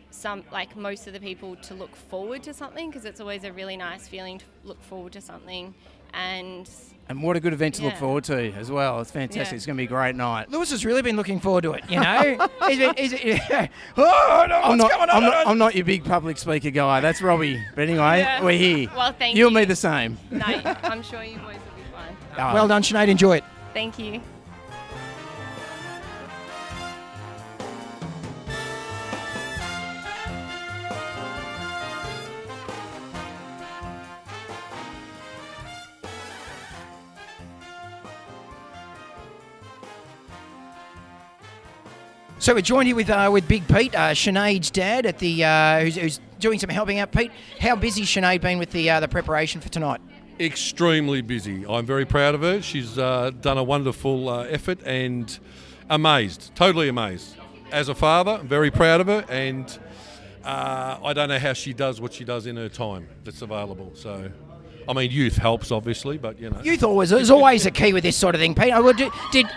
some 0.10 0.44
like 0.52 0.76
most 0.76 1.08
of 1.08 1.14
the 1.14 1.20
people 1.20 1.56
to 1.58 1.74
look 1.74 1.96
forward 1.96 2.42
to 2.44 2.54
something 2.54 2.90
because 2.90 3.06
it's 3.06 3.20
always 3.20 3.44
a 3.44 3.52
really 3.52 3.76
nice 3.76 4.08
feeling 4.08 4.38
to 4.38 4.46
look 4.64 4.82
forward 4.82 5.12
to 5.14 5.22
something 5.22 5.74
and 6.14 6.70
And 7.10 7.22
what 7.22 7.36
a 7.38 7.40
good 7.40 7.54
event 7.54 7.76
to 7.76 7.84
look 7.84 7.96
forward 7.96 8.24
to 8.26 8.52
as 8.54 8.72
well. 8.72 9.00
It's 9.02 9.12
fantastic. 9.12 9.52
Yeah. 9.52 9.56
It's 9.56 9.66
going 9.66 9.76
to 9.78 9.82
be 9.82 9.86
a 9.86 9.88
great 9.88 10.16
night. 10.16 10.50
Lewis 10.50 10.72
has 10.72 10.86
really 10.86 11.02
been 11.02 11.16
looking 11.16 11.40
forward 11.40 11.64
to 11.64 11.74
it, 11.74 11.84
you 11.90 12.00
know? 12.00 12.50
he's 12.68 12.80
been, 12.80 12.96
he's, 12.98 13.14
oh, 13.98 14.46
no, 14.50 14.56
I'm 14.56 14.78
not. 14.78 14.92
I'm, 14.94 15.24
not, 15.24 15.48
I'm 15.48 15.58
not 15.58 15.76
your 15.76 15.86
big 15.86 16.04
public 16.04 16.38
speaker 16.38 16.70
guy. 16.70 17.00
That's 17.00 17.22
Robbie. 17.22 17.64
But 17.76 17.84
anyway, 17.84 18.20
Yeah. 18.20 18.44
we're 18.44 18.58
here. 18.58 18.90
Well, 18.96 19.14
thank 19.14 19.36
you. 19.38 19.48
and 19.48 19.54
you. 19.54 19.60
me 19.62 19.66
the 19.66 19.76
same. 19.76 20.18
no, 20.32 20.46
I'm 20.46 21.02
sure 21.02 21.24
you 21.24 21.38
boys 21.40 21.58
will 22.38 22.44
be 22.44 22.48
fine. 22.48 22.52
Oh, 22.52 22.54
well 22.56 22.68
done, 22.68 22.84
Sinead. 22.84 23.08
Enjoy 23.08 23.38
it. 23.38 23.44
Thank 23.74 24.00
you. 24.00 24.22
So 42.40 42.54
we're 42.54 42.62
joined 42.62 42.88
here 42.88 42.96
with 42.96 43.10
uh, 43.10 43.30
with 43.30 43.46
Big 43.46 43.68
Pete, 43.68 43.94
uh, 43.94 44.12
Sinead's 44.12 44.72
dad, 44.72 45.06
at 45.06 45.20
the 45.20 45.44
uh, 45.44 45.82
who's, 45.82 45.96
who's 45.98 46.20
doing 46.40 46.60
some 46.60 46.70
helping 46.70 46.98
out. 47.00 47.12
Pete, 47.12 47.32
how 47.60 47.76
busy 47.76 48.04
Sinead 48.04 48.40
been 48.40 48.58
with 48.58 48.72
the 48.72 48.90
uh, 48.90 49.00
the 49.02 49.08
preparation 49.10 49.60
for 49.60 49.68
tonight? 49.68 50.00
Extremely 50.40 51.22
busy. 51.22 51.66
I'm 51.68 51.86
very 51.86 52.06
proud 52.06 52.36
of 52.36 52.42
her. 52.42 52.62
She's 52.62 52.98
uh, 52.98 53.32
done 53.42 53.58
a 53.58 53.64
wonderful 53.64 54.30
uh, 54.30 54.44
effort 54.44 54.80
and 54.86 55.38
amazed, 55.90 56.52
totally 56.56 56.90
amazed. 56.90 57.36
As 57.72 57.90
a 57.90 57.96
father, 57.96 58.32
I'm 58.40 58.48
very 58.48 58.72
proud 58.72 59.02
of 59.02 59.08
her, 59.08 59.26
and 59.30 59.78
uh, 60.44 60.98
I 61.04 61.14
don't 61.14 61.30
know 61.30 61.40
how 61.40 61.54
she 61.54 61.74
does 61.74 62.00
what 62.00 62.14
she 62.14 62.24
does 62.24 62.46
in 62.46 62.56
her 62.56 62.70
time 62.70 63.08
that's 63.24 63.42
available. 63.42 63.92
So, 63.96 64.32
I 64.88 64.94
mean, 64.94 65.12
youth 65.12 65.36
helps 65.36 65.72
obviously, 65.72 66.18
but 66.18 66.40
you 66.40 66.50
know, 66.50 66.62
Youth 66.62 66.84
always 66.84 67.12
is 67.12 67.32
always 67.32 67.66
a 67.66 67.72
key 67.72 67.92
with 67.94 68.04
this 68.04 68.16
sort 68.16 68.36
of 68.36 68.42
thing, 68.42 68.56
Pete. 68.56 68.74
Did 69.32 69.48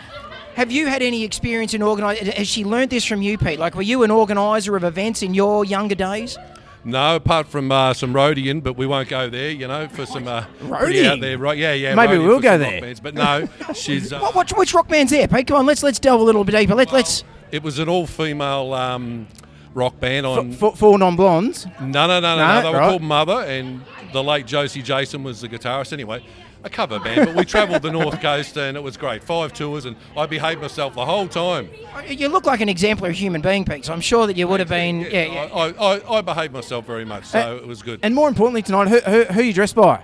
have 0.55 0.73
you 0.73 0.89
had 0.89 1.03
any 1.03 1.23
experience 1.23 1.75
in 1.75 1.83
organising? 1.83 2.27
Has 2.33 2.49
she 2.49 2.65
learnt 2.65 2.91
this 2.91 3.05
from 3.05 3.23
you, 3.23 3.39
Pete? 3.39 3.59
Like, 3.59 3.77
were 3.77 3.83
you 3.83 4.03
an 4.03 4.11
organiser 4.11 4.77
of 4.77 4.83
events 4.83 5.23
in 5.23 5.33
your 5.33 5.65
younger 5.65 5.95
days? 5.95 6.37
No, 6.85 7.17
apart 7.17 7.47
from 7.49 7.71
uh, 7.71 7.93
some 7.95 8.13
roadieing, 8.15 8.63
but 8.63 8.75
we 8.77 8.87
won't 8.87 9.09
go 9.09 9.29
there. 9.29 9.51
You 9.51 9.69
know, 9.69 9.89
for 9.89 10.07
some 10.07 10.27
uh, 10.27 10.45
pretty 10.69 11.07
out 11.07 11.21
there, 11.21 11.37
right? 11.39 11.57
Yeah, 11.59 11.73
yeah. 11.75 11.95
Maybe 11.95 12.19
we'll 12.19 12.41
go 12.41 12.57
there. 12.59 12.81
bands, 12.81 13.01
but 13.01 13.15
no, 13.15 13.49
she's. 13.75 14.13
Uh, 14.13 14.21
What, 14.21 14.35
what, 14.35 14.51
which 14.59 14.73
rock 14.75 14.89
band's 14.89 15.11
there, 15.13 15.29
Pete? 15.29 15.47
Come 15.47 15.57
on, 15.59 15.67
let's 15.67 15.83
let's 15.83 15.99
delve 15.99 16.21
a 16.21 16.25
little 16.25 16.45
bit 16.45 16.53
deeper. 16.57 16.75
Let, 16.75 16.93
let's. 16.93 17.25
It 17.53 17.63
was 17.63 17.79
an 17.81 17.89
all-female 17.89 18.73
um, 18.75 19.27
rock 19.75 19.99
band 19.99 20.25
on. 20.25 20.53
F- 20.53 20.79
four 20.79 20.99
non 20.99 21.17
blondes. 21.17 21.67
No, 21.81 22.07
no, 22.07 22.21
no, 22.21 22.21
no, 22.21 22.37
No, 22.37 22.55
no. 22.55 22.63
They 22.63 22.71
were 22.71 22.79
right. 22.79 22.89
called 22.91 23.03
Mother, 23.03 23.41
and 23.47 23.83
the 24.13 24.23
late 24.23 24.47
Josie 24.47 24.83
Jason 24.83 25.23
was 25.23 25.41
the 25.41 25.49
guitarist. 25.49 25.93
Anyway, 25.93 26.25
a 26.63 26.71
cover 26.71 26.99
band, 27.01 27.27
but 27.27 27.35
we 27.35 27.45
travelled 27.45 27.83
the 27.83 27.91
North 27.91 28.21
Coast, 28.21 28.57
and 28.57 28.77
it 28.77 28.81
was 28.83 28.97
great. 28.97 29.25
Five 29.25 29.53
tours, 29.53 29.85
and 29.87 29.97
I 30.17 30.27
behaved 30.27 30.61
myself 30.61 30.95
the 30.95 31.05
whole 31.07 31.27
time. 31.29 31.71
You 32.09 32.29
look 32.29 32.45
like 32.47 32.61
an 32.61 32.69
exemplary 32.69 33.15
human 33.15 33.41
being, 33.41 33.65
Pete. 33.65 33.85
So 33.87 33.93
I'm 33.93 34.01
sure 34.01 34.27
that 34.27 34.37
you 34.37 34.47
would 34.49 34.61
have 34.61 34.69
been. 34.69 35.01
Yeah, 35.01 35.25
yeah. 35.25 35.49
I, 35.55 35.69
I, 35.97 36.19
I 36.19 36.21
behaved 36.21 36.53
myself 36.53 36.87
very 36.87 37.05
much, 37.05 37.25
so 37.25 37.57
it 37.57 37.67
was 37.67 37.83
good. 37.83 38.01
And 38.03 38.15
more 38.15 38.29
importantly 38.29 38.63
tonight, 38.63 38.89
who, 38.89 38.99
who, 39.01 39.25
who 39.25 39.41
are 39.41 39.45
you 39.45 39.53
dressed 39.53 39.75
by? 39.75 40.03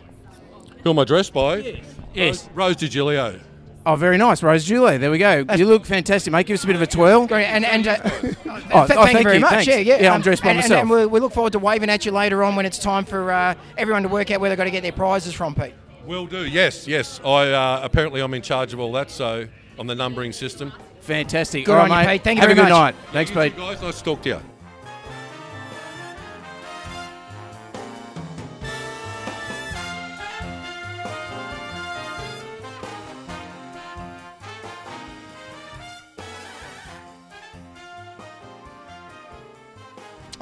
Who 0.83 0.91
am 0.91 0.99
I 0.99 1.05
dressed 1.05 1.33
by? 1.35 1.83
Yes. 2.15 2.49
Rose, 2.55 2.77
Rose 2.77 2.77
DiGilio. 2.77 3.41
Oh, 3.85 3.95
very 3.95 4.17
nice. 4.19 4.43
Rose 4.43 4.65
Julie. 4.65 4.97
There 4.99 5.13
we 5.13 5.19
go. 5.19 5.45
You 5.57 5.65
look 5.67 5.85
fantastic, 5.87 6.33
mate. 6.33 6.47
Give 6.47 6.55
us 6.55 6.65
a 6.65 6.67
bit 6.67 6.75
of 6.75 6.83
a 6.83 6.89
twirl. 6.89 7.27
Great, 7.29 7.45
and 7.47 7.65
and 7.65 7.87
uh, 7.87 7.97
Oh, 8.03 8.11
th- 8.11 8.99
oh, 8.99 9.05
thank, 9.05 9.19
you 9.19 9.23
very 9.23 9.35
you, 9.37 9.41
much. 9.43 9.51
thanks. 9.51 9.67
Yeah, 9.69 9.77
yeah. 9.77 10.01
Yeah, 10.01 10.09
I'm 10.11 10.17
Um, 10.17 10.23
dressed 10.23 10.43
by 10.43 10.51
and, 10.51 10.59
and- 10.59 10.65
myself. 10.69 10.81
And 10.81 10.91
we, 10.91 11.07
we 11.07 11.21
look 11.21 11.33
forward 11.33 11.53
to 11.53 11.61
waving 11.61 11.89
at 11.89 12.05
you 12.05 12.11
later 12.11 12.43
on 12.43 12.57
when 12.57 12.67
it's 12.67 12.79
time 12.79 13.05
for 13.05 13.31
uh, 13.31 13.55
everyone 13.79 14.03
to 14.03 14.09
work 14.09 14.31
out 14.33 14.41
where 14.41 14.51
they've 14.51 14.57
got 14.57 14.65
to 14.65 14.73
get 14.73 14.83
their 14.83 14.91
prizes 14.91 15.35
from, 15.35 15.55
Pete. 15.55 15.73
Will 16.07 16.27
do. 16.27 16.47
Yes, 16.47 16.87
yes. 16.87 17.21
I 17.25 17.51
uh, 17.51 17.81
apparently 17.83 18.21
I'm 18.21 18.33
in 18.35 18.43
charge 18.43 18.73
of 18.73 18.81
all 18.81 18.93
that, 18.93 19.11
so 19.11 19.47
on 19.79 19.87
the 19.87 19.95
numbering 19.95 20.33
system. 20.33 20.73
Fantastic. 21.01 21.65
Good 21.67 21.75
All 21.75 21.83
on 21.83 21.91
right, 21.91 22.03
you, 22.03 22.07
mate. 22.09 22.13
Pete. 22.15 22.25
Thank 22.25 22.37
you 22.37 22.41
Have 22.43 22.49
very 22.49 22.61
a 22.61 22.65
good 22.65 22.73
much. 22.73 22.95
night. 22.95 23.13
Thanks, 23.13 23.31
You 23.31 23.41
Pete. 23.41 23.57
guys, 23.57 23.83
nice 23.83 23.99
to 23.99 24.05
talk 24.05 24.23
to 24.23 24.29
you. 24.29 24.41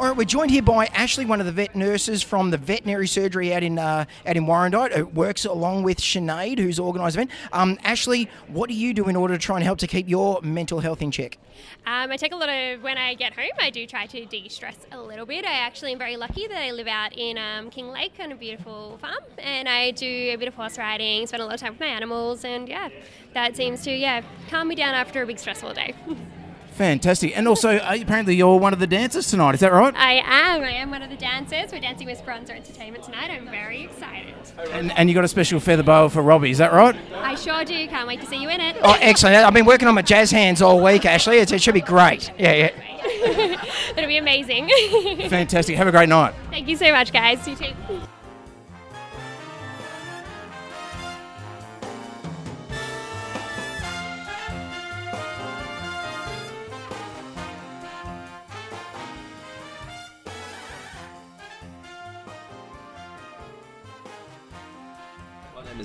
All 0.05 0.11
right, 0.11 0.19
we're 0.19 0.25
joined 0.25 0.51
here 0.51 0.61
by 0.61 0.85
Ashley, 0.89 1.25
one 1.25 1.41
of 1.41 1.47
the 1.47 1.53
vet 1.53 1.75
nurses 1.75 2.23
from 2.23 2.51
the 2.51 2.59
veterinary 2.59 3.09
surgery 3.09 3.55
out 3.55 3.63
in 3.63 3.79
uh, 3.79 4.05
out 4.27 4.37
in 4.37 4.45
Warrandyte, 4.45 4.93
who 4.93 5.07
works 5.07 5.47
along 5.47 5.83
with 5.83 5.97
Sinead, 5.97 6.59
who's 6.59 6.79
organised 6.79 7.17
the 7.17 7.23
event. 7.23 7.31
Um, 7.55 7.79
Ashley, 7.85 8.29
what 8.49 8.69
do 8.69 8.75
you 8.75 8.93
do 8.93 9.09
in 9.09 9.17
order 9.17 9.33
to 9.33 9.41
try 9.41 9.57
and 9.57 9.65
help 9.65 9.79
to 9.79 9.87
keep 9.87 10.07
your 10.07 10.43
mental 10.43 10.81
health 10.81 11.01
in 11.01 11.11
check? 11.11 11.39
Um, 11.87 12.13
I 12.13 12.19
take 12.19 12.33
a 12.33 12.37
lot 12.37 12.51
of 12.51 12.83
when 12.83 12.99
I 12.99 13.15
get 13.15 13.33
home. 13.33 13.53
I 13.59 13.71
do 13.71 13.87
try 13.87 14.05
to 14.05 14.27
de-stress 14.27 14.77
a 14.93 15.01
little 15.01 15.25
bit. 15.25 15.47
I 15.47 15.55
actually 15.55 15.93
am 15.93 15.99
very 15.99 16.19
lucky 16.19 16.47
that 16.49 16.63
I 16.63 16.73
live 16.73 16.87
out 16.87 17.17
in 17.17 17.39
um, 17.39 17.71
Kinglake 17.71 18.21
on 18.21 18.31
a 18.31 18.37
beautiful 18.37 18.99
farm, 19.01 19.25
and 19.39 19.67
I 19.71 19.93
do 19.93 20.07
a 20.35 20.37
bit 20.37 20.49
of 20.49 20.55
horse 20.55 20.77
riding, 20.77 21.27
spend 21.27 21.43
a 21.43 21.47
lot 21.47 21.55
of 21.55 21.61
time 21.61 21.73
with 21.73 21.81
my 21.81 21.87
animals, 21.87 22.45
and 22.45 22.69
yeah, 22.69 22.91
that 23.33 23.57
seems 23.57 23.81
to 23.85 23.91
yeah 23.91 24.21
calm 24.51 24.69
me 24.69 24.75
down 24.75 24.95
after 24.95 25.23
a 25.23 25.27
big 25.27 25.39
stressful 25.39 25.73
day. 25.73 25.95
Fantastic. 26.75 27.37
And 27.37 27.47
also, 27.47 27.77
uh, 27.77 27.97
apparently, 28.01 28.35
you're 28.35 28.59
one 28.59 28.73
of 28.73 28.81
the 28.81 28.87
dancers 28.87 29.31
tonight. 29.31 29.55
Is 29.55 29.61
that 29.61 29.73
right? 29.73 29.95
I 29.97 30.15
am. 30.15 30.63
I 30.63 30.73
am 30.73 30.91
one 30.91 31.03
of 31.03 31.11
the 31.11 31.17
dancers. 31.17 31.71
We're 31.71 31.81
dancing 31.81 32.07
with 32.07 32.21
Bronzer 32.25 32.51
Entertainment 32.51 33.05
tonight. 33.05 33.31
I'm 33.31 33.49
very 33.49 33.85
excited. 33.85 34.35
And, 34.73 34.91
and 34.99 35.09
you 35.09 35.15
got 35.15 35.25
a 35.25 35.29
special 35.29 35.61
feather 35.61 35.85
boa 35.85 36.11
for 36.11 36.21
Robbie. 36.21 36.51
Is 36.51 36.59
that 36.59 36.73
right? 36.73 36.97
I 37.15 37.37
sure 37.37 37.65
do. 37.65 37.87
Can't 37.87 38.09
wait 38.09 38.21
to 38.23 38.27
see 38.27 38.43
you 38.43 38.49
in 38.49 38.61
it. 38.61 38.77
Oh, 38.83 38.99
excellent! 39.01 39.37
I've 39.37 39.55
been 39.55 39.67
working 39.67 39.87
on 39.87 39.95
my 39.95 40.03
jazz 40.03 40.33
hands 40.33 40.63
all 40.63 40.83
week, 40.83 41.07
Ashley. 41.07 41.39
It's, 41.39 41.53
it 41.53 41.63
should 41.63 41.75
be 41.75 41.81
great. 41.81 42.33
Yeah, 42.39 42.53
yeah. 42.53 43.65
It'll 43.97 44.09
be 44.09 44.19
amazing. 44.19 44.69
Fantastic. 45.29 45.77
Have 45.77 45.87
a 45.87 45.93
great 45.93 46.09
night. 46.09 46.35
Thank 46.51 46.69
you 46.69 46.77
so 46.77 46.91
much, 46.91 47.13
guys. 47.13 47.47
You 47.47 47.55
too. 47.55 48.01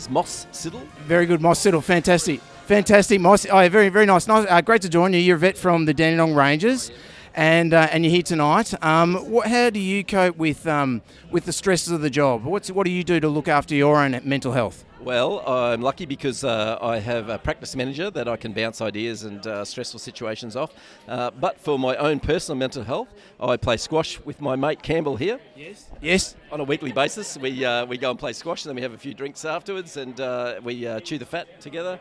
Moss 0.09 0.47
Siddle. 0.51 0.85
Very 1.07 1.25
good, 1.25 1.41
Moss 1.41 1.63
Siddle. 1.63 1.83
Fantastic. 1.83 2.41
Fantastic, 2.65 3.19
Moss. 3.19 3.45
Oh, 3.49 3.59
yeah, 3.59 3.69
very, 3.69 3.89
very 3.89 4.05
nice. 4.05 4.27
nice 4.27 4.45
uh, 4.49 4.61
great 4.61 4.81
to 4.83 4.89
join 4.89 5.13
you. 5.13 5.19
You're 5.19 5.37
a 5.37 5.39
vet 5.39 5.57
from 5.57 5.85
the 5.85 5.93
Dandenong 5.93 6.35
Ranges. 6.35 6.91
And, 7.35 7.73
uh, 7.73 7.87
and 7.91 8.03
you're 8.03 8.11
here 8.11 8.21
tonight. 8.23 8.73
Um, 8.83 9.15
what, 9.29 9.47
how 9.47 9.69
do 9.69 9.79
you 9.79 10.03
cope 10.03 10.37
with 10.37 10.67
um, 10.67 11.01
with 11.31 11.45
the 11.45 11.53
stresses 11.53 11.91
of 11.91 12.01
the 12.01 12.09
job? 12.09 12.43
What's, 12.43 12.71
what 12.71 12.85
do 12.85 12.91
you 12.91 13.03
do 13.03 13.19
to 13.19 13.29
look 13.29 13.47
after 13.47 13.75
your 13.75 13.97
own 13.97 14.19
mental 14.23 14.51
health? 14.51 14.85
Well, 15.01 15.47
I'm 15.47 15.81
lucky 15.81 16.05
because 16.05 16.43
uh, 16.43 16.77
I 16.81 16.99
have 16.99 17.29
a 17.29 17.37
practice 17.37 17.73
manager 17.73 18.11
that 18.11 18.27
I 18.27 18.35
can 18.35 18.51
bounce 18.51 18.81
ideas 18.81 19.23
and 19.23 19.45
uh, 19.47 19.63
stressful 19.63 19.99
situations 19.99 20.57
off. 20.57 20.73
Uh, 21.07 21.31
but 21.31 21.57
for 21.57 21.79
my 21.79 21.95
own 21.95 22.19
personal 22.19 22.57
mental 22.57 22.83
health, 22.83 23.07
I 23.39 23.55
play 23.55 23.77
squash 23.77 24.19
with 24.25 24.41
my 24.41 24.57
mate 24.57 24.83
Campbell 24.83 25.15
here 25.15 25.39
Yes. 25.55 25.89
Yes. 26.01 26.35
On 26.51 26.59
a 26.59 26.65
weekly 26.65 26.91
basis. 26.91 27.37
We, 27.37 27.63
uh, 27.63 27.85
we 27.85 27.97
go 27.97 28.09
and 28.09 28.19
play 28.19 28.33
squash, 28.33 28.65
and 28.65 28.69
then 28.69 28.75
we 28.75 28.81
have 28.81 28.93
a 28.93 28.97
few 28.97 29.13
drinks 29.13 29.45
afterwards, 29.45 29.95
and 29.95 30.19
uh, 30.19 30.59
we 30.63 30.85
uh, 30.85 30.99
chew 30.99 31.17
the 31.17 31.25
fat 31.25 31.61
together. 31.61 31.97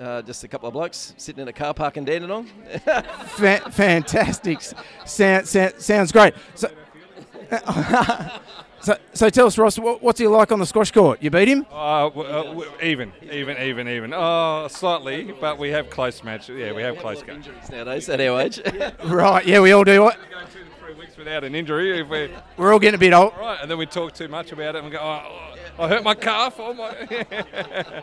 Uh, 0.00 0.22
just 0.22 0.42
a 0.44 0.48
couple 0.48 0.66
of 0.68 0.72
blokes 0.72 1.14
sitting 1.16 1.42
in 1.42 1.48
a 1.48 1.52
car 1.52 1.72
park 1.72 1.96
in 1.96 2.04
Dandenong. 2.04 2.46
Fa- 3.26 3.62
fantastic. 3.70 4.60
Sound, 5.06 5.46
sound, 5.46 5.74
sounds 5.78 6.10
great. 6.10 6.34
So, 6.56 6.68
so, 8.80 8.96
so 9.12 9.30
tell 9.30 9.46
us, 9.46 9.56
Ross, 9.56 9.78
what, 9.78 10.02
what's 10.02 10.18
he 10.18 10.26
like 10.26 10.50
on 10.52 10.58
the 10.58 10.66
squash 10.66 10.90
court? 10.90 11.22
You 11.22 11.30
beat 11.30 11.48
him? 11.48 11.64
Uh, 11.70 12.08
w- 12.08 12.28
uh, 12.28 12.42
w- 12.44 12.70
even, 12.82 13.12
even, 13.30 13.56
even, 13.58 13.88
even. 13.88 14.12
Oh, 14.12 14.66
slightly, 14.68 15.32
but 15.40 15.58
we 15.58 15.70
have 15.70 15.90
close 15.90 16.24
match. 16.24 16.48
Yeah, 16.48 16.72
we 16.72 16.82
have 16.82 16.98
close 16.98 17.22
games. 17.22 17.46
nowadays 17.70 18.08
at 18.08 18.20
our 18.20 18.40
age. 18.40 18.60
Right, 19.04 19.46
yeah, 19.46 19.60
we 19.60 19.72
all 19.72 19.84
do. 19.84 20.02
What? 20.02 20.16
Go 20.30 20.40
two 20.52 20.58
to 20.64 20.70
three 20.84 20.94
weeks 20.94 21.16
without 21.16 21.44
an 21.44 21.54
injury. 21.54 22.00
If 22.00 22.08
we're, 22.08 22.30
We're 22.56 22.72
all 22.72 22.78
getting 22.80 22.96
a 22.96 22.98
bit 22.98 23.12
old. 23.12 23.32
right, 23.38 23.58
and 23.62 23.70
then 23.70 23.78
we 23.78 23.86
talk 23.86 24.12
too 24.12 24.28
much 24.28 24.50
about 24.52 24.74
it 24.74 24.78
and 24.78 24.86
we 24.86 24.90
go, 24.90 24.98
oh, 25.00 25.53
I 25.78 25.88
hurt 25.88 26.04
my 26.04 26.14
calf. 26.14 26.54
Oh 26.58 26.74
my. 26.74 28.02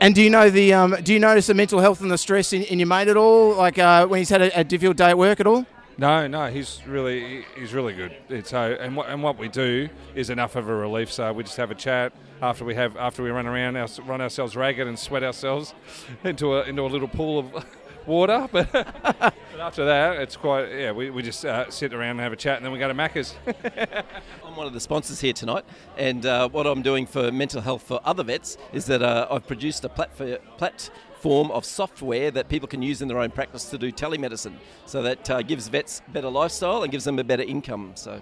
And 0.00 0.14
do 0.14 0.22
you 0.22 0.30
know 0.30 0.48
the? 0.48 0.72
Um, 0.74 0.96
do 1.02 1.12
you 1.12 1.18
notice 1.18 1.48
the 1.48 1.54
mental 1.54 1.80
health 1.80 2.00
and 2.00 2.10
the 2.10 2.18
stress 2.18 2.52
in, 2.52 2.62
in 2.64 2.78
your 2.78 2.86
mate 2.86 3.08
at 3.08 3.16
all? 3.16 3.56
Like 3.56 3.78
uh, 3.78 4.06
when 4.06 4.18
he's 4.18 4.28
had 4.28 4.42
a, 4.42 4.60
a 4.60 4.62
difficult 4.62 4.96
day 4.96 5.10
at 5.10 5.18
work 5.18 5.40
at 5.40 5.46
all? 5.46 5.66
no, 5.98 6.28
no, 6.28 6.46
he's 6.46 6.80
really, 6.86 7.44
he's 7.56 7.74
really 7.74 7.92
good. 7.92 8.14
It's, 8.28 8.50
so, 8.50 8.76
and 8.80 8.94
what, 8.94 9.08
and 9.08 9.20
what 9.20 9.36
we 9.36 9.48
do 9.48 9.88
is 10.14 10.30
enough 10.30 10.54
of 10.54 10.68
a 10.68 10.74
relief. 10.74 11.10
So 11.10 11.32
we 11.32 11.42
just 11.42 11.56
have 11.56 11.72
a 11.72 11.74
chat. 11.74 12.12
after 12.40 12.64
we 12.64 12.76
have 12.76 12.96
after 12.96 13.22
we 13.24 13.30
run 13.30 13.46
around, 13.48 13.76
our, 13.76 13.88
run 14.06 14.20
ourselves 14.20 14.54
ragged 14.56 14.86
and 14.86 14.96
sweat 14.96 15.24
ourselves 15.24 15.74
into 16.24 16.54
a 16.54 16.62
into 16.62 16.82
a 16.82 16.86
little 16.86 17.08
pool 17.08 17.40
of 17.40 17.66
water. 18.08 18.48
But, 18.52 18.72
but 18.72 19.60
after 19.60 19.84
that, 19.84 20.16
it's 20.16 20.36
quite 20.36 20.70
yeah. 20.70 20.92
We, 20.92 21.10
we 21.10 21.22
just 21.22 21.44
uh, 21.44 21.70
sit 21.70 21.92
around 21.92 22.12
and 22.12 22.20
have 22.20 22.32
a 22.32 22.36
chat, 22.36 22.56
and 22.56 22.64
then 22.64 22.72
we 22.72 22.78
go 22.78 22.88
to 22.88 22.94
Macca's. 22.94 23.34
I'm 24.44 24.56
one 24.56 24.66
of 24.66 24.72
the 24.72 24.80
sponsors 24.80 25.20
here 25.20 25.32
tonight, 25.32 25.64
and 25.96 26.24
uh, 26.24 26.48
what 26.48 26.66
I'm 26.66 26.82
doing 26.82 27.06
for 27.06 27.30
mental 27.30 27.60
health 27.60 27.82
for 27.82 28.00
other 28.04 28.24
vets 28.24 28.56
is 28.72 28.86
that 28.86 29.02
uh, 29.02 29.28
I've 29.30 29.46
produced 29.46 29.84
a 29.84 29.88
platform. 29.88 30.38
Platform 30.56 31.50
of 31.50 31.64
software 31.64 32.30
that 32.30 32.48
people 32.48 32.68
can 32.68 32.80
use 32.80 33.02
in 33.02 33.08
their 33.08 33.18
own 33.18 33.30
practice 33.30 33.64
to 33.70 33.78
do 33.78 33.90
telemedicine, 33.90 34.54
so 34.86 35.02
that 35.02 35.28
uh, 35.28 35.42
gives 35.42 35.68
vets 35.68 36.00
better 36.08 36.28
lifestyle 36.28 36.82
and 36.84 36.92
gives 36.92 37.04
them 37.04 37.18
a 37.18 37.24
better 37.24 37.42
income. 37.42 37.92
So, 37.94 38.20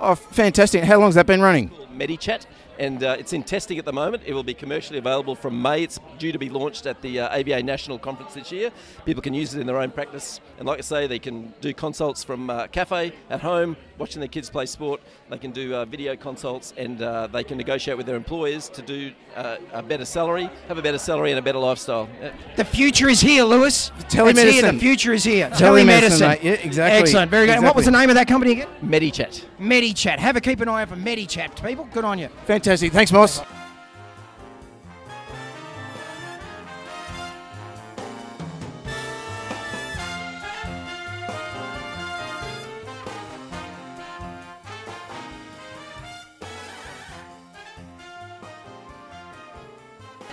Oh, 0.00 0.14
fantastic. 0.14 0.82
How 0.84 0.98
long's 0.98 1.14
that 1.16 1.26
been 1.26 1.42
running? 1.42 1.68
MediChat, 1.94 2.46
and 2.80 3.04
uh, 3.04 3.14
it's 3.18 3.34
in 3.34 3.42
testing 3.42 3.78
at 3.78 3.84
the 3.84 3.92
moment. 3.92 4.22
It 4.24 4.32
will 4.32 4.42
be 4.42 4.54
commercially 4.54 4.98
available 4.98 5.34
from 5.34 5.60
May. 5.60 5.82
It's 5.82 6.00
due 6.18 6.32
to 6.32 6.38
be 6.38 6.48
launched 6.48 6.86
at 6.86 7.00
the 7.02 7.20
uh, 7.20 7.36
AVA 7.36 7.62
National 7.62 7.98
Conference 7.98 8.32
this 8.32 8.50
year. 8.50 8.72
People 9.04 9.22
can 9.22 9.34
use 9.34 9.54
it 9.54 9.60
in 9.60 9.66
their 9.66 9.76
own 9.76 9.90
practice, 9.90 10.40
and 10.58 10.66
like 10.66 10.78
I 10.78 10.80
say, 10.80 11.06
they 11.06 11.18
can 11.18 11.52
do 11.60 11.74
consults 11.74 12.24
from 12.24 12.48
uh, 12.48 12.68
cafe 12.68 13.12
at 13.28 13.42
home, 13.42 13.76
watching 13.98 14.20
their 14.20 14.28
kids 14.28 14.48
play 14.48 14.64
sport. 14.64 15.02
They 15.28 15.36
can 15.36 15.50
do 15.50 15.74
uh, 15.74 15.84
video 15.84 16.16
consults, 16.16 16.72
and 16.78 17.02
uh, 17.02 17.26
they 17.26 17.44
can 17.44 17.58
negotiate 17.58 17.98
with 17.98 18.06
their 18.06 18.16
employers 18.16 18.70
to 18.70 18.80
do 18.80 19.12
uh, 19.36 19.58
a 19.74 19.82
better 19.82 20.06
salary, 20.06 20.48
have 20.68 20.78
a 20.78 20.82
better 20.82 20.98
salary, 20.98 21.30
and 21.30 21.38
a 21.38 21.42
better 21.42 21.58
lifestyle. 21.58 22.08
The 22.56 22.64
future 22.64 23.10
is 23.10 23.20
here, 23.20 23.44
Lewis. 23.44 23.90
Telemedicine. 24.08 24.44
It's 24.44 24.60
here. 24.60 24.72
The 24.72 24.78
future 24.78 25.12
is 25.12 25.24
here. 25.24 25.50
Telemedicine, 25.50 26.20
mate. 26.20 26.42
Yeah, 26.42 26.52
exactly. 26.52 27.00
Excellent. 27.00 27.30
Very 27.30 27.46
good. 27.46 27.56
And 27.56 27.64
what 27.64 27.76
was 27.76 27.84
the 27.84 27.90
name 27.90 28.08
of 28.08 28.14
that 28.14 28.26
company 28.26 28.52
again? 28.52 28.68
MediChat. 28.82 29.44
MediChat. 29.60 30.18
Have 30.18 30.36
a 30.36 30.40
keep 30.40 30.60
an 30.60 30.68
eye 30.68 30.82
out 30.82 30.88
for 30.88 30.96
MediChat, 30.96 31.62
people. 31.62 31.86
Good 31.92 32.04
on 32.04 32.18
you. 32.18 32.28
Fantastic. 32.46 32.69
Thanks, 32.76 33.10
Moss. 33.10 33.42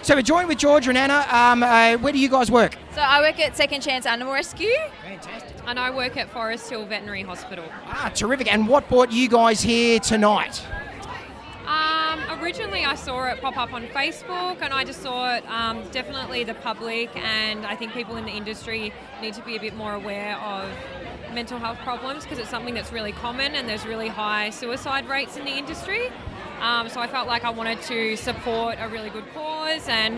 So 0.04 0.16
we're 0.16 0.22
joined 0.22 0.48
with 0.48 0.60
Georgia 0.60 0.90
and 0.90 0.98
Anna. 0.98 1.26
Um, 1.30 1.64
uh, 1.64 1.98
where 1.98 2.14
do 2.14 2.20
you 2.20 2.30
guys 2.30 2.52
work? 2.52 2.78
So 2.94 3.02
I 3.02 3.20
work 3.20 3.40
at 3.40 3.58
Second 3.58 3.82
Chance 3.82 4.06
Animal 4.06 4.32
Rescue. 4.32 4.70
Fantastic. 5.04 5.58
And 5.66 5.80
I 5.80 5.90
work 5.90 6.16
at 6.18 6.30
Forest 6.30 6.70
Hill 6.70 6.86
Veterinary 6.86 7.24
Hospital. 7.24 7.66
Ah, 7.88 8.12
terrific. 8.14 8.54
And 8.54 8.68
what 8.68 8.88
brought 8.90 9.12
you 9.12 9.28
guys 9.28 9.60
here 9.60 10.00
tonight? 10.00 10.64
Originally, 12.48 12.86
I 12.86 12.96
saw 12.96 13.26
it 13.26 13.42
pop 13.42 13.58
up 13.58 13.74
on 13.74 13.88
Facebook, 13.88 14.62
and 14.62 14.74
I 14.74 14.86
just 14.86 15.02
thought 15.02 15.46
um, 15.50 15.84
definitely 15.92 16.46
the 16.46 16.54
public 16.54 17.14
and 17.18 17.66
I 17.66 17.76
think 17.76 17.92
people 17.92 18.16
in 18.16 18.24
the 18.24 18.32
industry 18.32 18.94
need 19.22 19.34
to 19.34 19.42
be 19.42 19.58
a 19.58 19.60
bit 19.60 19.76
more 19.76 19.94
aware 19.96 20.38
of 20.38 20.70
mental 21.34 21.60
health 21.60 21.78
problems 21.80 22.24
because 22.24 22.40
it's 22.40 22.50
something 22.50 22.74
that's 22.74 22.94
really 22.94 23.12
common 23.12 23.54
and 23.54 23.68
there's 23.68 23.86
really 23.86 24.08
high 24.08 24.50
suicide 24.50 25.10
rates 25.10 25.36
in 25.36 25.44
the 25.44 25.52
industry. 25.52 26.10
Um, 26.62 26.88
so 26.88 27.02
I 27.02 27.08
felt 27.08 27.28
like 27.28 27.44
I 27.44 27.50
wanted 27.50 27.82
to 27.82 28.16
support 28.16 28.78
a 28.80 28.88
really 28.88 29.10
good 29.10 29.26
cause, 29.34 29.86
and 29.90 30.16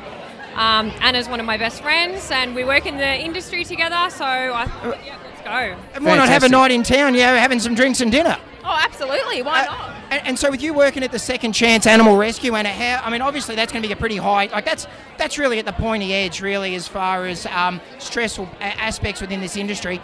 um, 0.53 0.91
Anna's 1.01 1.27
one 1.27 1.39
of 1.39 1.47
my 1.47 1.57
best 1.57 1.81
friends, 1.81 2.29
and 2.29 2.53
we 2.53 2.63
work 2.63 2.85
in 2.85 2.97
the 2.97 3.19
industry 3.19 3.65
together. 3.65 4.07
So 4.11 4.23
I 4.23 4.65
thought, 4.67 5.03
yeah, 5.03 5.17
let's 5.23 5.41
go. 5.41 5.81
And 5.95 6.05
why 6.05 6.15
not 6.15 6.29
have 6.29 6.43
a 6.43 6.49
night 6.49 6.69
in 6.69 6.83
town, 6.83 7.15
Yeah, 7.15 7.35
having 7.37 7.59
some 7.59 7.73
drinks 7.73 8.01
and 8.01 8.11
dinner? 8.11 8.37
Oh, 8.63 8.77
absolutely. 8.79 9.41
Why 9.41 9.61
Uh, 9.61 9.65
not? 9.71 9.98
And, 10.09 10.27
and 10.27 10.39
so 10.39 10.49
with 10.51 10.61
you 10.61 10.73
working 10.73 11.03
at 11.03 11.11
the 11.11 11.19
Second 11.19 11.53
Chance 11.53 11.87
Animal 11.87 12.17
Rescue, 12.17 12.55
Anna, 12.55 12.69
how, 12.69 13.01
I 13.03 13.09
mean, 13.09 13.21
obviously 13.21 13.55
that's 13.55 13.71
going 13.71 13.81
to 13.81 13.87
be 13.87 13.93
a 13.93 13.97
pretty 13.97 14.17
high, 14.17 14.47
like 14.47 14.65
that's 14.65 14.87
that's 15.17 15.37
really 15.37 15.59
at 15.59 15.65
the 15.65 15.73
pointy 15.73 16.13
edge, 16.13 16.41
really, 16.41 16.75
as 16.75 16.87
far 16.87 17.25
as 17.25 17.45
um, 17.47 17.81
stressful 17.99 18.49
aspects 18.59 19.21
within 19.21 19.41
this 19.41 19.57
industry. 19.57 20.01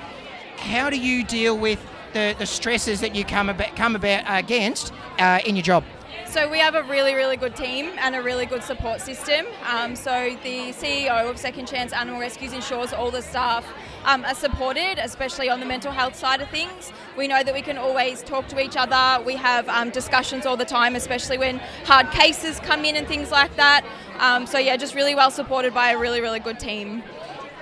How 0.58 0.90
do 0.90 0.98
you 0.98 1.24
deal 1.24 1.58
with 1.58 1.80
the, 2.14 2.36
the 2.38 2.46
stresses 2.46 3.02
that 3.02 3.16
you 3.16 3.26
come 3.26 3.50
about, 3.50 3.76
come 3.76 3.96
about 3.96 4.24
against 4.28 4.94
uh, 5.20 5.40
in 5.46 5.56
your 5.56 5.64
job? 5.64 5.84
So 6.28 6.50
we 6.50 6.60
have 6.60 6.76
a 6.76 6.84
really, 6.84 7.14
really 7.14 7.38
good 7.38 7.56
team 7.56 7.92
and 7.98 8.16
a 8.16 8.22
really 8.22 8.46
good 8.46 8.64
support 8.64 9.00
system. 9.00 9.46
Um, 9.70 9.96
so 9.96 10.36
the 10.44 10.74
CEO 10.74 11.30
of 11.30 11.38
Second 11.38 11.68
Chance 11.68 11.94
Animal 11.94 12.20
Rescues 12.20 12.52
ensures 12.52 12.92
all 12.92 13.10
the 13.10 13.22
staff 13.22 13.66
um, 14.06 14.24
are 14.24 14.36
supported, 14.36 14.98
especially 15.00 15.50
on 15.50 15.60
the 15.60 15.66
mental 15.66 15.92
health 15.92 16.16
side 16.16 16.42
of 16.42 16.50
things. 16.50 16.94
We 17.18 17.28
know 17.28 17.44
that 17.44 17.54
we 17.54 17.62
can 17.62 17.78
always 17.78 18.24
talk 18.24 18.48
to 18.50 18.62
each 18.62 18.78
other. 18.78 19.24
We 19.24 19.36
have 19.36 19.68
um, 19.68 19.90
discussions 19.90 20.46
all 20.46 20.56
the 20.58 20.66
time, 20.66 20.96
especially 20.96 21.38
when 21.38 21.58
hard 21.86 22.10
cases 22.12 22.60
come 22.60 22.86
in 22.86 22.96
and 22.96 23.08
things 23.08 23.32
like 23.32 23.56
that. 23.58 23.86
Um, 24.20 24.46
so 24.46 24.58
yeah, 24.58 24.78
just 24.78 24.96
really 24.96 25.16
well 25.16 25.32
supported 25.32 25.74
by 25.74 25.92
a 25.92 25.98
really, 25.98 26.22
really 26.22 26.40
good 26.40 26.60
team. 26.60 27.04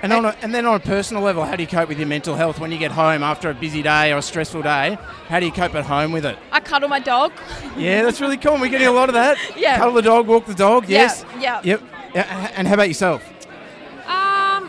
And, 0.03 0.11
on 0.11 0.25
a, 0.25 0.35
and 0.41 0.53
then 0.53 0.65
on 0.65 0.75
a 0.75 0.79
personal 0.81 1.23
level, 1.23 1.45
how 1.45 1.55
do 1.55 1.63
you 1.63 1.67
cope 1.67 1.87
with 1.87 1.97
your 1.97 2.09
mental 2.09 2.35
health 2.35 2.59
when 2.59 2.73
you 2.73 2.77
get 2.77 2.91
home 2.91 3.23
after 3.23 3.49
a 3.49 3.53
busy 3.53 3.81
day 3.81 4.11
or 4.11 4.17
a 4.17 4.21
stressful 4.21 4.61
day? 4.61 4.97
How 5.29 5.39
do 5.39 5.45
you 5.45 5.51
cope 5.51 5.73
at 5.75 5.85
home 5.85 6.11
with 6.11 6.25
it? 6.25 6.37
I 6.51 6.59
cuddle 6.59 6.89
my 6.89 6.99
dog. 6.99 7.31
Yeah, 7.77 8.03
that's 8.03 8.19
really 8.19 8.35
cool. 8.35 8.59
We're 8.59 8.67
getting 8.67 8.87
a 8.87 8.91
lot 8.91 9.07
of 9.07 9.13
that. 9.13 9.37
Yeah. 9.55 9.77
Cuddle 9.77 9.93
the 9.93 10.01
dog, 10.01 10.27
walk 10.27 10.45
the 10.45 10.53
dog. 10.53 10.89
Yes. 10.89 11.23
yeah. 11.39 11.61
Yep. 11.63 11.81
Yeah, 12.13 12.51
And 12.55 12.67
how 12.67 12.73
about 12.73 12.89
yourself? 12.89 13.23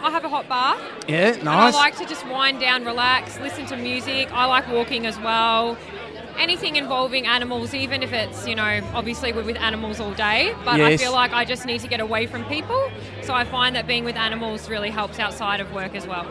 I 0.04 0.10
have 0.10 0.22
a 0.24 0.28
hot 0.28 0.46
bath. 0.50 0.78
Yeah, 1.08 1.32
And 1.32 1.44
nice. 1.44 1.74
I 1.74 1.78
like 1.78 1.96
to 1.96 2.04
just 2.04 2.26
wind 2.28 2.60
down, 2.60 2.84
relax, 2.84 3.40
listen 3.40 3.64
to 3.66 3.76
music. 3.76 4.30
I 4.32 4.44
like 4.44 4.68
walking 4.68 5.06
as 5.06 5.18
well. 5.18 5.78
Anything 6.38 6.76
involving 6.76 7.26
animals, 7.26 7.72
even 7.72 8.02
if 8.02 8.12
it's, 8.12 8.46
you 8.46 8.54
know, 8.54 8.82
obviously 8.92 9.32
we're 9.32 9.44
with 9.44 9.56
animals 9.56 10.00
all 10.00 10.12
day, 10.12 10.54
but 10.62 10.78
I 10.78 10.98
feel 10.98 11.12
like 11.12 11.32
I 11.32 11.46
just 11.46 11.64
need 11.64 11.80
to 11.80 11.88
get 11.88 12.00
away 12.00 12.26
from 12.26 12.44
people. 12.44 12.90
So 13.22 13.32
I 13.32 13.44
find 13.44 13.74
that 13.76 13.86
being 13.86 14.04
with 14.04 14.16
animals 14.16 14.68
really 14.68 14.90
helps 14.90 15.18
outside 15.18 15.60
of 15.60 15.72
work 15.72 15.94
as 15.94 16.06
well. 16.06 16.26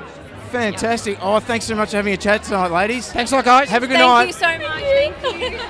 Fantastic. 0.51 1.17
Oh, 1.19 1.39
thanks 1.39 1.65
so 1.65 1.73
much 1.73 1.89
for 1.91 1.97
having 1.97 2.13
a 2.13 2.17
chat 2.17 2.43
tonight, 2.43 2.69
ladies. 2.69 3.11
Thanks 3.11 3.31
a 3.31 3.37
lot, 3.37 3.45
guys. 3.45 3.69
Have 3.69 3.81
a 3.81 3.87
good 3.87 3.97
Thank 3.97 4.07
night. 4.07 4.33
Thank 4.33 4.61
you 4.61 4.61
so 4.61 4.67
much. 4.69 5.31
Thank 5.31 5.53
you. 5.53 5.69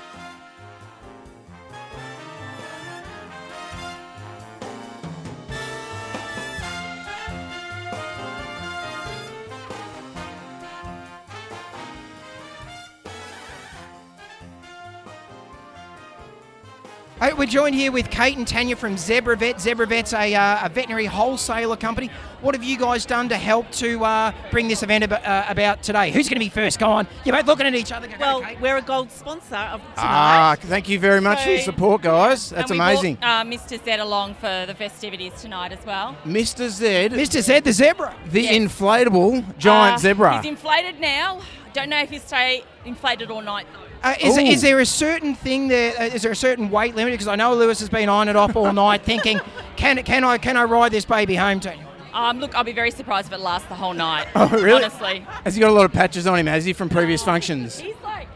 Uh, 17.23 17.33
we're 17.38 17.45
joined 17.45 17.73
here 17.73 17.89
with 17.89 18.09
Kate 18.09 18.36
and 18.36 18.45
Tanya 18.45 18.75
from 18.75 18.97
Zebra 18.97 19.38
Vet. 19.38 19.62
Zebra 19.62 19.88
Vet's 19.88 20.12
a, 20.12 20.36
uh, 20.36 20.65
a 20.65 20.67
veterinary 20.67 21.05
wholesaler 21.05 21.77
company. 21.77 22.09
What 22.41 22.53
have 22.53 22.65
you 22.65 22.77
guys 22.77 23.05
done 23.05 23.29
to 23.29 23.38
help 23.38 23.71
to 23.73 24.03
uh, 24.03 24.33
bring 24.51 24.67
this 24.67 24.83
event 24.83 25.05
ab- 25.05 25.13
uh, 25.13 25.45
about 25.49 25.81
today? 25.81 26.12
Who's 26.12 26.27
going 26.27 26.36
to 26.36 26.45
be 26.45 26.49
first? 26.49 26.79
Go 26.79 26.88
on. 26.88 27.07
You're 27.23 27.33
both 27.38 27.45
looking 27.47 27.65
at 27.65 27.75
each 27.75 27.93
other. 27.93 28.09
Go, 28.09 28.15
Well, 28.19 28.41
Kate. 28.41 28.59
we're 28.59 28.75
a 28.75 28.81
gold 28.81 29.09
sponsor 29.09 29.55
of 29.55 29.79
tonight. 29.79 29.95
Ah, 29.99 30.55
thank 30.59 30.89
you 30.89 30.99
very 30.99 31.21
much 31.21 31.41
for 31.45 31.51
your 31.51 31.59
support, 31.62 32.01
guys. 32.01 32.49
That's 32.49 32.71
and 32.71 32.77
we 32.81 32.86
amazing. 32.86 33.15
Brought, 33.15 33.45
uh, 33.45 33.49
Mr. 33.49 33.81
Z 33.86 33.91
along 33.91 34.33
for 34.33 34.65
the 34.67 34.75
festivities 34.75 35.31
tonight 35.41 35.71
as 35.71 35.86
well. 35.86 36.17
Mr. 36.25 36.67
Z, 36.67 36.86
Mr. 37.09 37.41
Zed, 37.41 37.63
the 37.63 37.71
zebra. 37.71 38.13
the 38.31 38.41
Yes. 38.41 38.53
inflatable 38.53 39.57
giant 39.57 39.95
Uh, 39.95 39.99
zebra. 39.99 40.41
He's 40.41 40.49
inflated 40.49 40.99
now. 40.99 41.39
Don't 41.71 41.88
know 41.89 41.99
if 42.01 42.09
he'll 42.09 42.19
stay 42.19 42.65
inflated 42.83 43.31
all 43.31 43.41
night. 43.41 43.65
Uh, 44.03 44.15
is, 44.19 44.37
is 44.37 44.61
there 44.61 44.79
a 44.81 44.85
certain 44.85 45.33
thing 45.33 45.69
there? 45.69 45.97
Uh, 45.97 46.03
is 46.05 46.23
there 46.23 46.31
a 46.31 46.35
certain 46.35 46.69
weight 46.69 46.93
limit? 46.95 47.13
Because 47.13 47.27
I 47.29 47.35
know 47.35 47.53
Lewis 47.55 47.79
has 47.79 47.87
been 47.89 48.09
on 48.09 48.27
and 48.27 48.37
off 48.37 48.55
all 48.55 48.73
night, 48.73 49.03
thinking, 49.03 49.39
can 49.77 50.03
can 50.03 50.23
I 50.25 50.37
can 50.37 50.57
I 50.57 50.63
ride 50.65 50.91
this 50.91 51.05
baby 51.05 51.35
home, 51.35 51.59
Tanya? 51.61 51.87
Um, 52.13 52.39
look, 52.39 52.53
I'll 52.53 52.63
be 52.63 52.73
very 52.73 52.91
surprised 52.91 53.27
if 53.27 53.33
it 53.33 53.39
lasts 53.39 53.67
the 53.69 53.75
whole 53.75 53.93
night. 53.93 54.27
Oh, 54.35 54.47
really? 54.49 54.83
Honestly, 54.83 55.25
Has 55.45 55.55
he 55.55 55.61
got 55.61 55.69
a 55.69 55.73
lot 55.73 55.85
of 55.85 55.93
patches 55.93 56.27
on 56.27 56.37
him, 56.37 56.45
has 56.47 56.63
he, 56.65 56.73
from 56.73 56.89
previous 56.89 57.23
functions? 57.23 57.79
he's 57.79 57.95
like, 58.03 58.27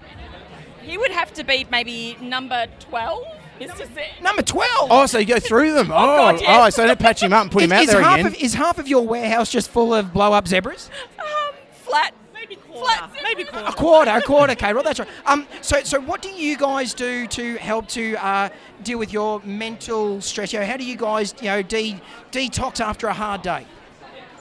he 0.82 0.97
would 0.97 1.12
have 1.12 1.34
to 1.34 1.43
be 1.43 1.67
maybe 1.69 2.17
number 2.21 2.65
twelve. 2.80 3.23
Mr. 3.60 3.88
Z. 3.93 4.01
Number 4.21 4.41
twelve. 4.43 4.89
Oh, 4.91 5.06
so 5.06 5.17
you 5.17 5.25
go 5.25 5.39
through 5.39 5.73
them. 5.73 5.88
Oh, 5.91 6.32
God, 6.32 6.41
yes. 6.41 6.47
oh, 6.49 6.69
so 6.69 6.88
don't 6.88 6.99
patch 6.99 7.21
him 7.23 7.34
up 7.34 7.41
and 7.43 7.51
put 7.51 7.63
him 7.63 7.71
out 7.73 7.82
is 7.84 7.89
there 7.89 8.01
half 8.01 8.13
again. 8.19 8.27
Of, 8.27 8.36
is 8.36 8.53
half 8.53 8.77
of 8.80 8.88
your 8.88 9.06
warehouse 9.06 9.51
just 9.51 9.69
full 9.69 9.93
of 9.93 10.13
blow 10.13 10.32
up 10.32 10.47
zebras? 10.47 10.89
Um, 11.19 11.25
flat, 11.71 12.13
maybe 12.13 12.27
quarter, 12.80 13.10
maybe 13.24 13.44
quarter. 13.44 13.68
A 13.68 13.72
quarter, 13.72 14.12
a 14.12 14.22
quarter, 14.22 14.52
okay, 14.54 14.74
well 14.74 14.84
that's 14.84 15.00
right. 15.00 15.10
Um, 15.26 15.48
so, 15.62 15.82
so 15.84 16.00
what 16.00 16.22
do 16.22 16.30
you 16.30 16.58
guys 16.58 16.94
do 16.94 17.28
to 17.28 17.56
help 17.58 17.88
to 17.90 18.16
uh, 18.16 18.50
deal 18.84 19.00
with 19.00 19.12
your 19.12 19.42
mental 19.44 20.22
stress? 20.22 20.54
You 20.54 20.60
know, 20.60 20.66
how 20.66 20.78
do 20.78 20.86
you 20.86 20.96
guys, 20.98 21.34
you 21.42 21.48
know, 21.48 21.62
de- 21.62 22.02
detox 22.32 22.80
after 22.80 23.08
a 23.08 23.13
hard 23.13 23.42
day? 23.42 23.66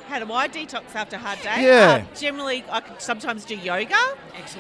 How 0.08 0.20
do 0.20 0.32
I 0.32 0.46
detox 0.46 0.94
after 0.94 1.16
a 1.16 1.18
hard 1.18 1.40
day? 1.42 1.64
Yeah. 1.64 2.06
Uh, 2.08 2.14
generally, 2.14 2.64
I 2.70 2.80
sometimes 2.98 3.44
do 3.44 3.56
yoga. 3.56 3.96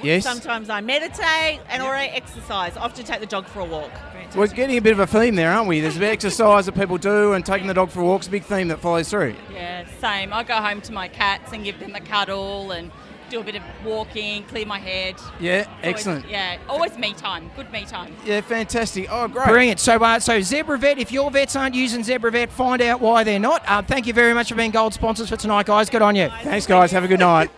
Yes. 0.02 0.24
Sometimes 0.24 0.68
I 0.68 0.80
meditate 0.80 1.60
and 1.68 1.84
or 1.84 1.94
I 1.94 2.06
exercise. 2.06 2.76
I 2.76 2.80
often 2.80 3.04
take 3.04 3.20
the 3.20 3.26
dog 3.26 3.46
for 3.46 3.60
a 3.60 3.64
walk. 3.64 3.92
We're 4.34 4.48
getting 4.48 4.76
a 4.76 4.80
bit 4.80 4.92
of 4.92 4.98
a 4.98 5.06
theme 5.06 5.36
there, 5.36 5.52
aren't 5.52 5.68
we? 5.68 5.80
There's 5.80 5.96
a 5.96 6.00
bit 6.00 6.08
of 6.08 6.12
exercise 6.14 6.66
that 6.66 6.74
people 6.74 6.98
do, 6.98 7.34
and 7.34 7.46
taking 7.46 7.68
the 7.68 7.74
dog 7.74 7.90
for 7.90 8.00
a 8.00 8.04
walk's 8.04 8.26
a 8.26 8.30
big 8.30 8.42
theme 8.42 8.66
that 8.68 8.80
follows 8.80 9.08
through. 9.08 9.36
Yeah, 9.52 9.86
same. 10.00 10.32
I 10.32 10.42
go 10.42 10.54
home 10.54 10.80
to 10.80 10.92
my 10.92 11.06
cats 11.06 11.52
and 11.52 11.62
give 11.62 11.78
them 11.78 11.94
a 11.94 12.00
cuddle 12.00 12.72
and 12.72 12.90
do 13.30 13.40
a 13.40 13.44
bit 13.44 13.56
of 13.56 13.62
walking, 13.84 14.42
clear 14.44 14.66
my 14.66 14.78
head. 14.78 15.16
Yeah, 15.40 15.64
always- 15.66 15.68
excellent. 15.82 16.28
yeah, 16.28 16.58
always 16.68 16.96
me 16.96 17.12
time. 17.12 17.50
Good 17.56 17.70
me 17.72 17.84
time. 17.84 18.14
Yeah, 18.24 18.40
fantastic. 18.40 19.06
Oh, 19.10 19.28
great. 19.28 19.46
Brilliant. 19.46 19.80
So, 19.80 19.96
uh, 19.98 20.18
so 20.20 20.40
Zebra 20.40 20.78
Vet, 20.78 20.98
if 20.98 21.10
your 21.12 21.30
vets 21.30 21.56
aren't 21.56 21.74
using 21.74 22.02
Zebra 22.04 22.30
Vet, 22.30 22.50
find 22.50 22.80
out 22.82 23.00
why 23.00 23.24
they're 23.24 23.38
not. 23.38 23.62
Uh, 23.66 23.82
thank 23.82 24.06
you 24.06 24.12
very 24.12 24.34
much 24.34 24.48
for 24.48 24.54
being 24.54 24.70
gold 24.70 24.94
sponsors 24.94 25.28
for 25.28 25.36
tonight, 25.36 25.66
guys. 25.66 25.90
Good 25.90 26.02
on 26.02 26.16
you. 26.16 26.28
Thanks, 26.42 26.66
guys. 26.66 26.92
Have 26.92 27.04
a 27.04 27.08
good 27.08 27.20
night. 27.20 27.50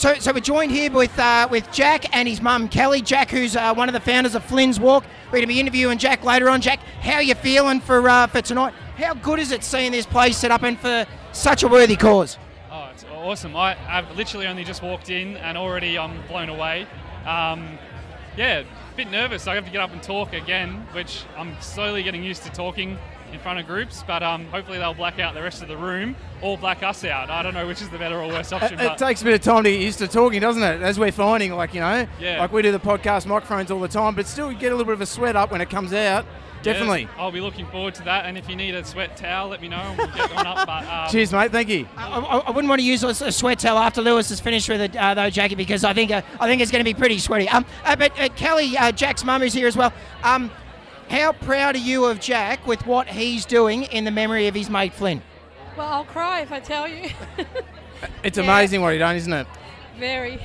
So, 0.00 0.14
so 0.14 0.32
we're 0.32 0.40
joined 0.40 0.72
here 0.72 0.90
with 0.90 1.18
uh, 1.18 1.46
with 1.50 1.70
Jack 1.72 2.16
and 2.16 2.26
his 2.26 2.40
mum 2.40 2.70
Kelly. 2.70 3.02
Jack, 3.02 3.30
who's 3.30 3.54
uh, 3.54 3.74
one 3.74 3.86
of 3.86 3.92
the 3.92 4.00
founders 4.00 4.34
of 4.34 4.42
Flynn's 4.42 4.80
Walk. 4.80 5.04
We're 5.26 5.32
going 5.32 5.42
to 5.42 5.46
be 5.46 5.60
interviewing 5.60 5.98
Jack 5.98 6.24
later 6.24 6.48
on. 6.48 6.62
Jack, 6.62 6.80
how 7.02 7.18
you 7.18 7.34
feeling 7.34 7.80
for 7.80 8.08
uh, 8.08 8.26
for 8.26 8.40
tonight? 8.40 8.72
How 8.96 9.12
good 9.12 9.38
is 9.38 9.52
it 9.52 9.62
seeing 9.62 9.92
this 9.92 10.06
place 10.06 10.38
set 10.38 10.50
up 10.50 10.62
and 10.62 10.80
for 10.80 11.04
such 11.32 11.64
a 11.64 11.68
worthy 11.68 11.96
cause? 11.96 12.38
Oh, 12.70 12.88
it's 12.94 13.04
awesome. 13.12 13.54
I, 13.54 13.76
I've 13.94 14.16
literally 14.16 14.46
only 14.46 14.64
just 14.64 14.82
walked 14.82 15.10
in 15.10 15.36
and 15.36 15.58
already 15.58 15.98
I'm 15.98 16.26
blown 16.28 16.48
away. 16.48 16.86
Um, 17.26 17.78
yeah, 18.38 18.60
a 18.60 18.96
bit 18.96 19.10
nervous. 19.10 19.46
I 19.46 19.54
have 19.54 19.66
to 19.66 19.70
get 19.70 19.82
up 19.82 19.92
and 19.92 20.02
talk 20.02 20.32
again, 20.32 20.86
which 20.92 21.24
I'm 21.36 21.54
slowly 21.60 22.02
getting 22.02 22.24
used 22.24 22.42
to 22.44 22.50
talking 22.52 22.96
in 23.32 23.40
front 23.40 23.58
of 23.58 23.66
groups, 23.66 24.02
but 24.06 24.22
um, 24.22 24.46
hopefully 24.46 24.78
they'll 24.78 24.94
black 24.94 25.18
out 25.18 25.34
the 25.34 25.42
rest 25.42 25.62
of 25.62 25.68
the 25.68 25.76
room 25.76 26.16
or 26.42 26.56
black 26.58 26.82
us 26.82 27.04
out. 27.04 27.30
I 27.30 27.42
don't 27.42 27.54
know 27.54 27.66
which 27.66 27.82
is 27.82 27.88
the 27.88 27.98
better 27.98 28.20
or 28.20 28.28
worse 28.28 28.52
option. 28.52 28.74
It, 28.78 28.82
it 28.82 28.88
but 28.88 28.98
takes 28.98 29.22
a 29.22 29.24
bit 29.24 29.34
of 29.34 29.40
time 29.40 29.64
to 29.64 29.70
get 29.70 29.80
used 29.80 29.98
to 29.98 30.08
talking, 30.08 30.40
doesn't 30.40 30.62
it? 30.62 30.82
As 30.82 30.98
we're 30.98 31.12
finding, 31.12 31.52
like, 31.52 31.74
you 31.74 31.80
know, 31.80 32.06
Yeah. 32.18 32.40
like 32.40 32.52
we 32.52 32.62
do 32.62 32.72
the 32.72 32.80
podcast 32.80 33.26
microphones 33.26 33.70
all 33.70 33.80
the 33.80 33.88
time, 33.88 34.14
but 34.14 34.26
still 34.26 34.50
you 34.50 34.58
get 34.58 34.72
a 34.72 34.76
little 34.76 34.86
bit 34.86 34.94
of 34.94 35.00
a 35.00 35.06
sweat 35.06 35.36
up 35.36 35.50
when 35.52 35.60
it 35.60 35.70
comes 35.70 35.92
out. 35.92 36.24
Definitely. 36.62 37.02
yeah, 37.04 37.08
I'll 37.16 37.32
be 37.32 37.40
looking 37.40 37.66
forward 37.68 37.94
to 37.94 38.02
that. 38.04 38.26
And 38.26 38.36
if 38.36 38.46
you 38.46 38.54
need 38.54 38.74
a 38.74 38.84
sweat 38.84 39.16
towel, 39.16 39.48
let 39.48 39.62
me 39.62 39.68
know 39.68 39.78
and 39.78 39.96
we'll 39.96 40.06
get 40.08 40.34
one 40.34 40.46
up. 40.46 40.66
But, 40.66 40.86
um, 40.86 41.08
Cheers, 41.10 41.32
mate. 41.32 41.50
Thank 41.52 41.70
you. 41.70 41.88
I, 41.96 42.18
I, 42.20 42.36
I 42.38 42.50
wouldn't 42.50 42.68
want 42.68 42.82
to 42.82 42.86
use 42.86 43.02
a, 43.02 43.08
a 43.08 43.32
sweat 43.32 43.60
towel 43.60 43.78
after 43.78 44.02
Lewis 44.02 44.30
is 44.30 44.40
finished 44.40 44.68
with 44.68 44.82
it, 44.82 44.94
uh, 44.94 45.14
though, 45.14 45.30
Jackie, 45.30 45.54
because 45.54 45.84
I 45.84 45.94
think 45.94 46.10
uh, 46.10 46.20
I 46.38 46.46
think 46.46 46.60
it's 46.60 46.70
going 46.70 46.84
to 46.84 46.88
be 46.88 46.92
pretty 46.92 47.18
sweaty. 47.18 47.48
Um, 47.48 47.64
uh, 47.86 47.96
but 47.96 48.12
uh, 48.20 48.28
Kelly, 48.36 48.76
uh, 48.76 48.92
Jack's 48.92 49.24
mum 49.24 49.42
is 49.42 49.54
here 49.54 49.68
as 49.68 49.76
well. 49.76 49.90
Um, 50.22 50.50
how 51.10 51.32
proud 51.32 51.74
are 51.74 51.78
you 51.78 52.06
of 52.06 52.20
Jack 52.20 52.66
with 52.66 52.86
what 52.86 53.06
he's 53.08 53.44
doing 53.44 53.82
in 53.84 54.04
the 54.04 54.10
memory 54.10 54.46
of 54.46 54.54
his 54.54 54.70
mate 54.70 54.94
Flynn? 54.94 55.20
Well, 55.76 55.86
I'll 55.86 56.04
cry 56.04 56.40
if 56.40 56.52
I 56.52 56.60
tell 56.60 56.88
you. 56.88 57.10
It's 58.22 58.38
Yeah. 58.38 58.44
amazing 58.44 58.80
what 58.80 58.94
he 58.94 58.98
done, 58.98 59.14
isn't 59.16 59.32
it? 59.32 59.46
very, 59.98 60.40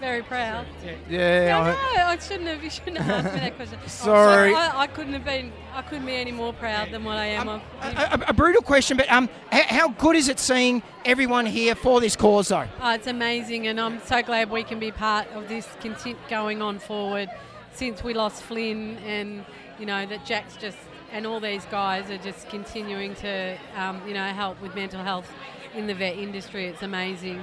very 0.00 0.22
proud. 0.22 0.64
Yeah. 1.10 1.48
No, 1.48 1.58
I- 1.70 1.96
no, 1.96 2.02
I 2.06 2.18
shouldn't 2.18 2.46
have. 2.48 2.64
You 2.64 2.70
shouldn't 2.70 2.96
have 2.98 3.26
asked 3.26 3.34
me 3.34 3.40
that 3.40 3.56
question. 3.56 3.78
Oh, 3.84 3.88
Sorry. 3.88 4.54
I, 4.54 4.80
I 4.82 4.86
couldn't 4.86 5.12
have 5.12 5.24
been. 5.24 5.52
I 5.74 5.82
couldn't 5.82 6.06
be 6.06 6.14
any 6.14 6.32
more 6.32 6.54
proud 6.54 6.90
than 6.90 7.04
what 7.04 7.18
I 7.18 7.26
am. 7.26 7.46
of 7.48 7.60
A, 7.82 7.86
a, 7.88 8.24
a 8.28 8.32
brutal 8.32 8.62
question, 8.62 8.96
but 8.96 9.10
um, 9.12 9.28
how, 9.52 9.62
how 9.64 9.88
good 9.90 10.16
is 10.16 10.28
it 10.30 10.38
seeing 10.38 10.82
everyone 11.04 11.44
here 11.44 11.74
for 11.74 12.00
this 12.00 12.16
cause, 12.16 12.48
though? 12.48 12.66
Oh, 12.80 12.94
it's 12.94 13.06
amazing, 13.06 13.66
and 13.66 13.78
I'm 13.78 14.00
so 14.06 14.22
glad 14.22 14.50
we 14.50 14.62
can 14.64 14.78
be 14.78 14.90
part 14.90 15.28
of 15.34 15.46
this 15.48 15.68
conti- 15.82 16.16
going 16.30 16.62
on 16.62 16.78
forward. 16.78 17.28
Since 17.72 18.02
we 18.02 18.14
lost 18.14 18.42
Flynn, 18.42 18.96
and 18.98 19.44
you 19.78 19.86
know 19.86 20.06
that 20.06 20.24
Jack's 20.24 20.56
just 20.56 20.78
and 21.12 21.26
all 21.26 21.40
these 21.40 21.64
guys 21.66 22.10
are 22.10 22.18
just 22.18 22.48
continuing 22.48 23.14
to 23.16 23.56
um, 23.76 24.00
you 24.06 24.14
know 24.14 24.26
help 24.26 24.60
with 24.60 24.74
mental 24.74 25.02
health 25.02 25.30
in 25.74 25.86
the 25.86 25.94
vet 25.94 26.16
industry. 26.16 26.66
It's 26.66 26.82
amazing. 26.82 27.42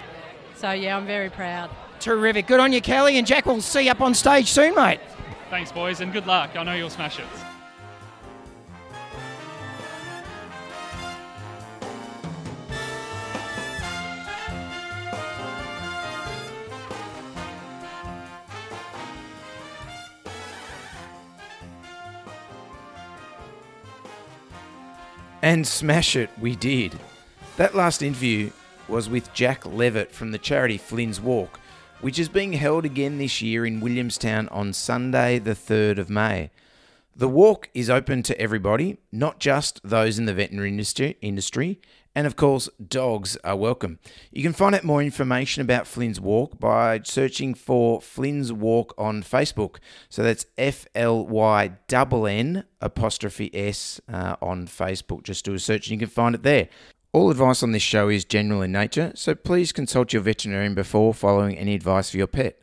So 0.55 0.71
yeah, 0.71 0.97
I'm 0.97 1.05
very 1.05 1.29
proud. 1.29 1.69
Terrific. 1.99 2.47
Good 2.47 2.59
on 2.59 2.73
you, 2.73 2.81
Kelly, 2.81 3.17
and 3.17 3.25
Jack. 3.25 3.45
We'll 3.45 3.61
see 3.61 3.83
you 3.83 3.91
up 3.91 4.01
on 4.01 4.13
stage 4.13 4.51
soon, 4.51 4.75
mate. 4.75 4.99
thanks, 5.49 5.71
boys, 5.71 6.01
and 6.01 6.11
good 6.11 6.27
luck. 6.27 6.51
I 6.55 6.63
know 6.63 6.73
you'll 6.73 6.89
smash 6.89 7.19
it. 7.19 7.25
And 25.45 25.67
smash 25.67 26.15
it, 26.15 26.31
we 26.41 26.55
did. 26.55 26.97
That 27.57 27.75
last 27.75 28.01
interview 28.01 28.49
was 28.87 29.07
with 29.07 29.31
Jack 29.31 29.63
Levitt 29.63 30.11
from 30.11 30.31
the 30.31 30.39
charity 30.39 30.79
Flynn's 30.79 31.21
Walk, 31.21 31.59
which 32.01 32.17
is 32.17 32.29
being 32.29 32.53
held 32.53 32.83
again 32.83 33.19
this 33.19 33.43
year 33.43 33.63
in 33.63 33.79
Williamstown 33.79 34.47
on 34.47 34.73
Sunday, 34.73 35.37
the 35.37 35.51
3rd 35.51 35.99
of 35.99 36.09
May. 36.09 36.49
The 37.15 37.29
walk 37.29 37.69
is 37.75 37.91
open 37.91 38.23
to 38.23 38.41
everybody, 38.41 38.97
not 39.11 39.39
just 39.39 39.79
those 39.83 40.17
in 40.17 40.25
the 40.25 40.33
veterinary 40.33 40.69
industry, 40.69 41.15
industry, 41.21 41.79
and 42.15 42.25
of 42.25 42.37
course, 42.37 42.69
dogs 42.87 43.37
are 43.43 43.57
welcome. 43.57 43.99
You 44.31 44.41
can 44.41 44.53
find 44.53 44.73
out 44.73 44.85
more 44.85 45.03
information 45.03 45.61
about 45.61 45.85
Flynn's 45.85 46.21
Walk 46.21 46.59
by 46.59 47.01
searching 47.03 47.53
for 47.53 47.99
Flynn's 47.99 48.53
Walk 48.53 48.93
on 48.97 49.21
Facebook. 49.21 49.77
So 50.07 50.23
that's 50.23 50.45
F 50.57 50.87
L 50.95 51.27
Y 51.27 51.73
N 51.91 52.25
N 52.25 52.63
apostrophe 52.79 53.53
S 53.53 53.99
uh, 54.11 54.37
on 54.41 54.65
Facebook. 54.65 55.23
Just 55.23 55.43
do 55.43 55.53
a 55.53 55.59
search 55.59 55.87
and 55.87 55.99
you 55.99 56.07
can 56.07 56.13
find 56.13 56.33
it 56.33 56.43
there. 56.43 56.69
All 57.11 57.29
advice 57.31 57.63
on 57.63 57.71
this 57.71 57.81
show 57.81 58.09
is 58.09 58.25
general 58.25 58.61
in 58.61 58.73
nature, 58.73 59.13
so 59.15 59.35
please 59.35 59.71
consult 59.71 60.11
your 60.11 60.21
veterinarian 60.21 60.75
before 60.75 61.13
following 61.13 61.57
any 61.57 61.73
advice 61.73 62.09
for 62.09 62.17
your 62.17 62.27
pet. 62.27 62.59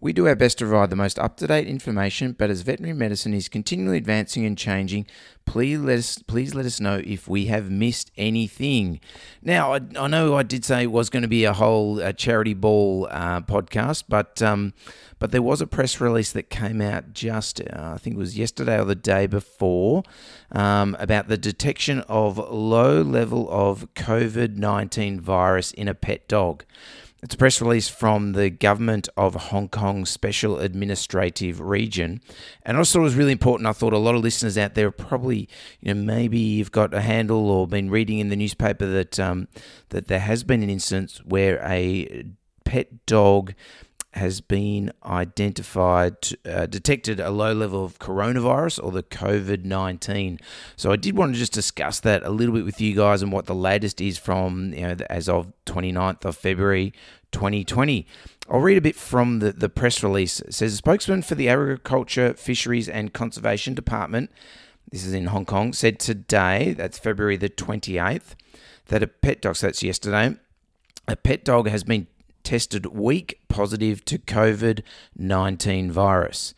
We 0.00 0.12
do 0.12 0.28
our 0.28 0.36
best 0.36 0.58
to 0.58 0.64
provide 0.64 0.90
the 0.90 0.96
most 0.96 1.18
up 1.18 1.36
to 1.38 1.46
date 1.48 1.66
information, 1.66 2.36
but 2.38 2.50
as 2.50 2.60
veterinary 2.60 2.96
medicine 2.96 3.34
is 3.34 3.48
continually 3.48 3.96
advancing 3.96 4.46
and 4.46 4.56
changing, 4.56 5.06
please 5.44 5.80
let 5.80 5.98
us 5.98 6.18
please 6.18 6.54
let 6.54 6.66
us 6.66 6.78
know 6.78 7.02
if 7.04 7.26
we 7.26 7.46
have 7.46 7.68
missed 7.68 8.12
anything. 8.16 9.00
Now, 9.42 9.72
I, 9.72 9.80
I 9.98 10.06
know 10.06 10.36
I 10.36 10.44
did 10.44 10.64
say 10.64 10.84
it 10.84 10.92
was 10.92 11.10
going 11.10 11.22
to 11.22 11.28
be 11.28 11.44
a 11.44 11.52
whole 11.52 12.00
charity 12.12 12.54
ball 12.54 13.08
uh, 13.10 13.40
podcast, 13.40 14.04
but 14.08 14.40
um, 14.40 14.72
but 15.18 15.32
there 15.32 15.42
was 15.42 15.60
a 15.60 15.66
press 15.66 16.00
release 16.00 16.30
that 16.30 16.48
came 16.48 16.80
out 16.80 17.12
just 17.12 17.60
uh, 17.60 17.94
I 17.94 17.98
think 17.98 18.14
it 18.14 18.18
was 18.20 18.38
yesterday 18.38 18.78
or 18.78 18.84
the 18.84 18.94
day 18.94 19.26
before 19.26 20.04
um, 20.52 20.96
about 21.00 21.26
the 21.26 21.36
detection 21.38 22.00
of 22.02 22.38
low 22.38 23.02
level 23.02 23.48
of 23.50 23.92
COVID 23.94 24.56
nineteen 24.56 25.20
virus 25.20 25.72
in 25.72 25.88
a 25.88 25.94
pet 25.94 26.28
dog. 26.28 26.64
It's 27.20 27.34
a 27.34 27.38
press 27.38 27.60
release 27.60 27.88
from 27.88 28.32
the 28.32 28.48
government 28.48 29.08
of 29.16 29.34
Hong 29.34 29.68
Kong 29.68 30.06
Special 30.06 30.60
Administrative 30.60 31.60
Region. 31.60 32.20
And 32.62 32.76
I 32.76 32.80
just 32.80 32.92
thought 32.92 33.00
it 33.00 33.02
was 33.02 33.16
really 33.16 33.32
important. 33.32 33.66
I 33.66 33.72
thought 33.72 33.92
a 33.92 33.98
lot 33.98 34.14
of 34.14 34.22
listeners 34.22 34.56
out 34.56 34.74
there 34.74 34.92
probably, 34.92 35.48
you 35.80 35.92
know, 35.92 36.00
maybe 36.00 36.38
you've 36.38 36.70
got 36.70 36.94
a 36.94 37.00
handle 37.00 37.50
or 37.50 37.66
been 37.66 37.90
reading 37.90 38.20
in 38.20 38.28
the 38.28 38.36
newspaper 38.36 38.86
that 38.86 39.18
um, 39.18 39.48
that 39.88 40.06
there 40.06 40.20
has 40.20 40.44
been 40.44 40.62
an 40.62 40.70
instance 40.70 41.20
where 41.24 41.60
a 41.64 42.24
pet 42.64 43.04
dog 43.06 43.54
has 44.18 44.40
been 44.40 44.92
identified, 45.04 46.16
uh, 46.44 46.66
detected 46.66 47.18
a 47.18 47.30
low 47.30 47.52
level 47.52 47.84
of 47.84 47.98
coronavirus 47.98 48.82
or 48.82 48.92
the 48.92 49.02
COVID 49.02 49.64
19. 49.64 50.38
So 50.76 50.92
I 50.92 50.96
did 50.96 51.16
want 51.16 51.32
to 51.32 51.38
just 51.38 51.52
discuss 51.52 52.00
that 52.00 52.22
a 52.22 52.30
little 52.30 52.54
bit 52.54 52.64
with 52.64 52.80
you 52.80 52.94
guys 52.94 53.22
and 53.22 53.32
what 53.32 53.46
the 53.46 53.54
latest 53.54 54.00
is 54.00 54.18
from, 54.18 54.74
you 54.74 54.82
know, 54.82 54.96
as 55.08 55.28
of 55.28 55.52
29th 55.66 56.24
of 56.24 56.36
February 56.36 56.92
2020. 57.32 58.06
I'll 58.50 58.60
read 58.60 58.78
a 58.78 58.82
bit 58.82 58.96
from 58.96 59.38
the, 59.40 59.52
the 59.52 59.68
press 59.68 60.02
release. 60.02 60.40
It 60.40 60.54
says 60.54 60.74
a 60.74 60.76
spokesman 60.76 61.22
for 61.22 61.34
the 61.34 61.48
Agriculture, 61.48 62.34
Fisheries 62.34 62.88
and 62.88 63.12
Conservation 63.12 63.74
Department, 63.74 64.30
this 64.90 65.04
is 65.04 65.12
in 65.12 65.26
Hong 65.26 65.44
Kong, 65.44 65.72
said 65.72 65.98
today, 65.98 66.74
that's 66.76 66.98
February 66.98 67.36
the 67.36 67.50
28th, 67.50 68.34
that 68.86 69.02
a 69.02 69.06
pet 69.06 69.42
dog, 69.42 69.56
so 69.56 69.66
that's 69.66 69.82
yesterday, 69.82 70.34
a 71.06 71.16
pet 71.16 71.44
dog 71.44 71.68
has 71.68 71.84
been 71.84 72.06
tested 72.48 72.86
weak 72.86 73.38
positive 73.48 74.02
to 74.06 74.16
COVID 74.18 74.80
19 75.14 75.92
virus. 75.92 76.54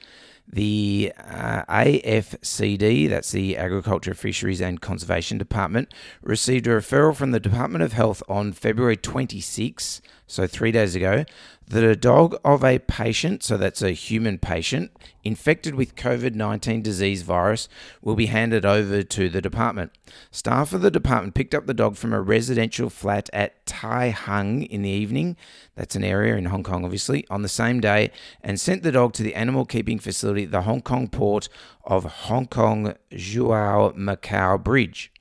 The 0.47 1.13
uh, 1.19 1.65
AFCD, 1.65 3.09
that's 3.09 3.33
the 3.33 3.57
Agriculture, 3.57 4.15
Fisheries 4.15 4.61
and 4.61 4.81
Conservation 4.81 5.37
Department, 5.37 5.93
received 6.23 6.69
a 6.69 6.71
referral 6.71 7.17
from 7.17 7.33
the 7.33 7.41
Department 7.41 7.83
of 7.83 7.93
Health 7.93 8.23
on 8.29 8.53
February 8.53 8.97
26, 8.97 10.01
so 10.31 10.47
three 10.47 10.73
days 10.73 10.95
ago, 10.95 11.25
that 11.71 11.85
a 11.85 11.95
dog 11.95 12.37
of 12.45 12.65
a 12.65 12.81
patient, 12.81 13.45
so 13.45 13.57
that's 13.57 13.81
a 13.81 13.93
human 13.93 14.39
patient, 14.39 14.91
infected 15.23 15.75
with 15.75 15.95
COVID 15.95 16.35
19 16.35 16.83
disease 16.83 17.23
virus 17.23 17.69
will 18.03 18.17
be 18.17 18.27
handed 18.27 18.65
over 18.65 19.03
to 19.03 19.29
the 19.29 19.41
department. 19.41 19.93
Staff 20.33 20.73
of 20.73 20.83
the 20.83 20.91
department 20.91 21.35
picked 21.35 21.55
up 21.55 21.67
the 21.67 21.75
dog 21.75 21.97
from 21.97 22.13
a 22.13 22.21
residential 22.21 22.91
flat 22.91 23.31
at 23.33 23.65
Tai 23.67 24.09
Hang 24.09 24.65
in 24.65 24.83
the 24.83 24.91
evening, 24.91 25.37
that's 25.77 25.95
an 25.95 26.05
area 26.05 26.37
in 26.37 26.47
Hong 26.47 26.65
Kong, 26.65 26.85
obviously, 26.85 27.25
on 27.31 27.43
the 27.43 27.49
same 27.49 27.81
day, 27.81 28.11
and 28.43 28.59
sent 28.59 28.83
the 28.83 28.93
dog 28.93 29.13
to 29.15 29.23
the 29.23 29.37
animal 29.37 29.65
keeping 29.65 29.99
facility 30.01 30.45
at 30.45 30.51
the 30.51 30.63
Hong 30.63 30.83
Kong 30.83 31.09
port 31.09 31.49
of 31.85 32.05
Hong 32.05 32.47
Kong 32.47 32.95
Zhuhai 33.13 33.97
Macau 33.97 34.63
Bridge. 34.63 35.13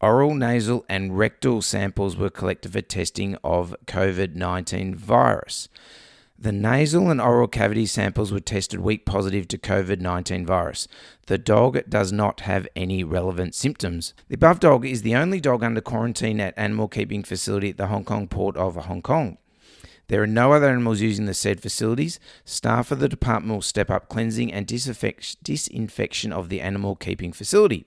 Oral, 0.00 0.34
nasal, 0.34 0.84
and 0.88 1.16
rectal 1.16 1.62
samples 1.62 2.16
were 2.16 2.30
collected 2.30 2.72
for 2.72 2.80
testing 2.80 3.36
of 3.44 3.74
COVID 3.86 4.34
19 4.34 4.94
virus. 4.94 5.68
The 6.36 6.52
nasal 6.52 7.10
and 7.10 7.20
oral 7.20 7.46
cavity 7.46 7.86
samples 7.86 8.32
were 8.32 8.40
tested 8.40 8.80
weak 8.80 9.06
positive 9.06 9.46
to 9.48 9.56
COVID 9.56 10.00
19 10.00 10.44
virus. 10.44 10.88
The 11.26 11.38
dog 11.38 11.78
does 11.88 12.12
not 12.12 12.40
have 12.40 12.66
any 12.74 13.04
relevant 13.04 13.54
symptoms. 13.54 14.14
The 14.28 14.34
above 14.34 14.60
dog 14.60 14.84
is 14.84 15.02
the 15.02 15.14
only 15.14 15.40
dog 15.40 15.62
under 15.62 15.80
quarantine 15.80 16.40
at 16.40 16.58
animal 16.58 16.88
keeping 16.88 17.22
facility 17.22 17.70
at 17.70 17.76
the 17.76 17.86
Hong 17.86 18.04
Kong 18.04 18.26
port 18.26 18.56
of 18.56 18.74
Hong 18.74 19.00
Kong. 19.00 19.38
There 20.08 20.22
are 20.22 20.26
no 20.26 20.52
other 20.52 20.68
animals 20.68 21.00
using 21.00 21.26
the 21.26 21.34
said 21.34 21.60
facilities. 21.60 22.20
Staff 22.44 22.90
of 22.90 22.98
the 22.98 23.08
department 23.08 23.54
will 23.54 23.62
step 23.62 23.88
up 23.88 24.08
cleansing 24.08 24.52
and 24.52 24.66
disinfection 24.66 26.32
of 26.32 26.48
the 26.48 26.60
animal 26.60 26.96
keeping 26.96 27.32
facility. 27.32 27.86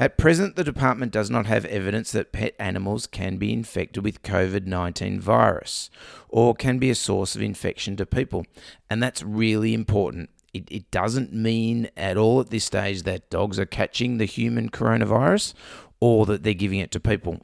At 0.00 0.16
present, 0.16 0.56
the 0.56 0.64
department 0.64 1.12
does 1.12 1.28
not 1.28 1.44
have 1.44 1.66
evidence 1.66 2.10
that 2.12 2.32
pet 2.32 2.54
animals 2.58 3.06
can 3.06 3.36
be 3.36 3.52
infected 3.52 4.02
with 4.02 4.22
COVID 4.22 4.64
19 4.64 5.20
virus 5.20 5.90
or 6.30 6.54
can 6.54 6.78
be 6.78 6.88
a 6.88 6.94
source 6.94 7.36
of 7.36 7.42
infection 7.42 7.96
to 7.98 8.06
people. 8.06 8.46
And 8.88 9.02
that's 9.02 9.22
really 9.22 9.74
important. 9.74 10.30
It, 10.54 10.64
it 10.70 10.90
doesn't 10.90 11.34
mean 11.34 11.90
at 11.98 12.16
all 12.16 12.40
at 12.40 12.48
this 12.48 12.64
stage 12.64 13.02
that 13.02 13.28
dogs 13.28 13.58
are 13.58 13.66
catching 13.66 14.16
the 14.16 14.24
human 14.24 14.70
coronavirus 14.70 15.52
or 16.00 16.24
that 16.24 16.44
they're 16.44 16.54
giving 16.54 16.78
it 16.78 16.90
to 16.92 16.98
people. 16.98 17.42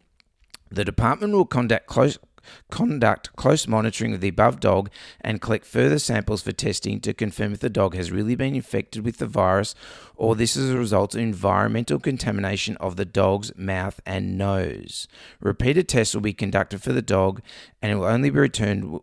The 0.71 0.87
department 0.87 1.35
will 1.35 1.45
conduct 1.45 1.87
close 1.89 2.19
conduct 2.71 3.35
close 3.37 3.67
monitoring 3.67 4.15
of 4.15 4.21
the 4.21 4.29
above 4.29 4.61
dog 4.61 4.91
and 5.21 5.41
collect 5.41 5.65
further 5.65 5.99
samples 5.99 6.43
for 6.43 6.53
testing 6.53 7.01
to 7.01 7.15
confirm 7.15 7.53
if 7.53 7.61
the 7.61 7.71
dog 7.71 7.95
has 7.95 8.11
really 8.11 8.35
been 8.35 8.55
infected 8.55 9.05
with 9.05 9.19
the 9.19 9.27
virus 9.27 9.75
or 10.17 10.35
this 10.35 10.57
is 10.57 10.71
a 10.71 10.79
result 10.79 11.15
of 11.15 11.21
environmental 11.21 11.99
contamination 11.99 12.77
of 12.79 12.97
the 12.97 13.05
dog's 13.05 13.55
mouth 13.57 14.01
and 14.07 14.39
nose. 14.39 15.09
Repeated 15.41 15.89
tests 15.89 16.15
will 16.15 16.23
be 16.23 16.33
conducted 16.33 16.83
for 16.83 16.93
the 16.93 17.03
dog 17.03 17.43
and 17.83 17.93
it 17.93 17.97
will 17.97 18.05
only 18.05 18.31
be 18.31 18.39
returned 18.39 19.01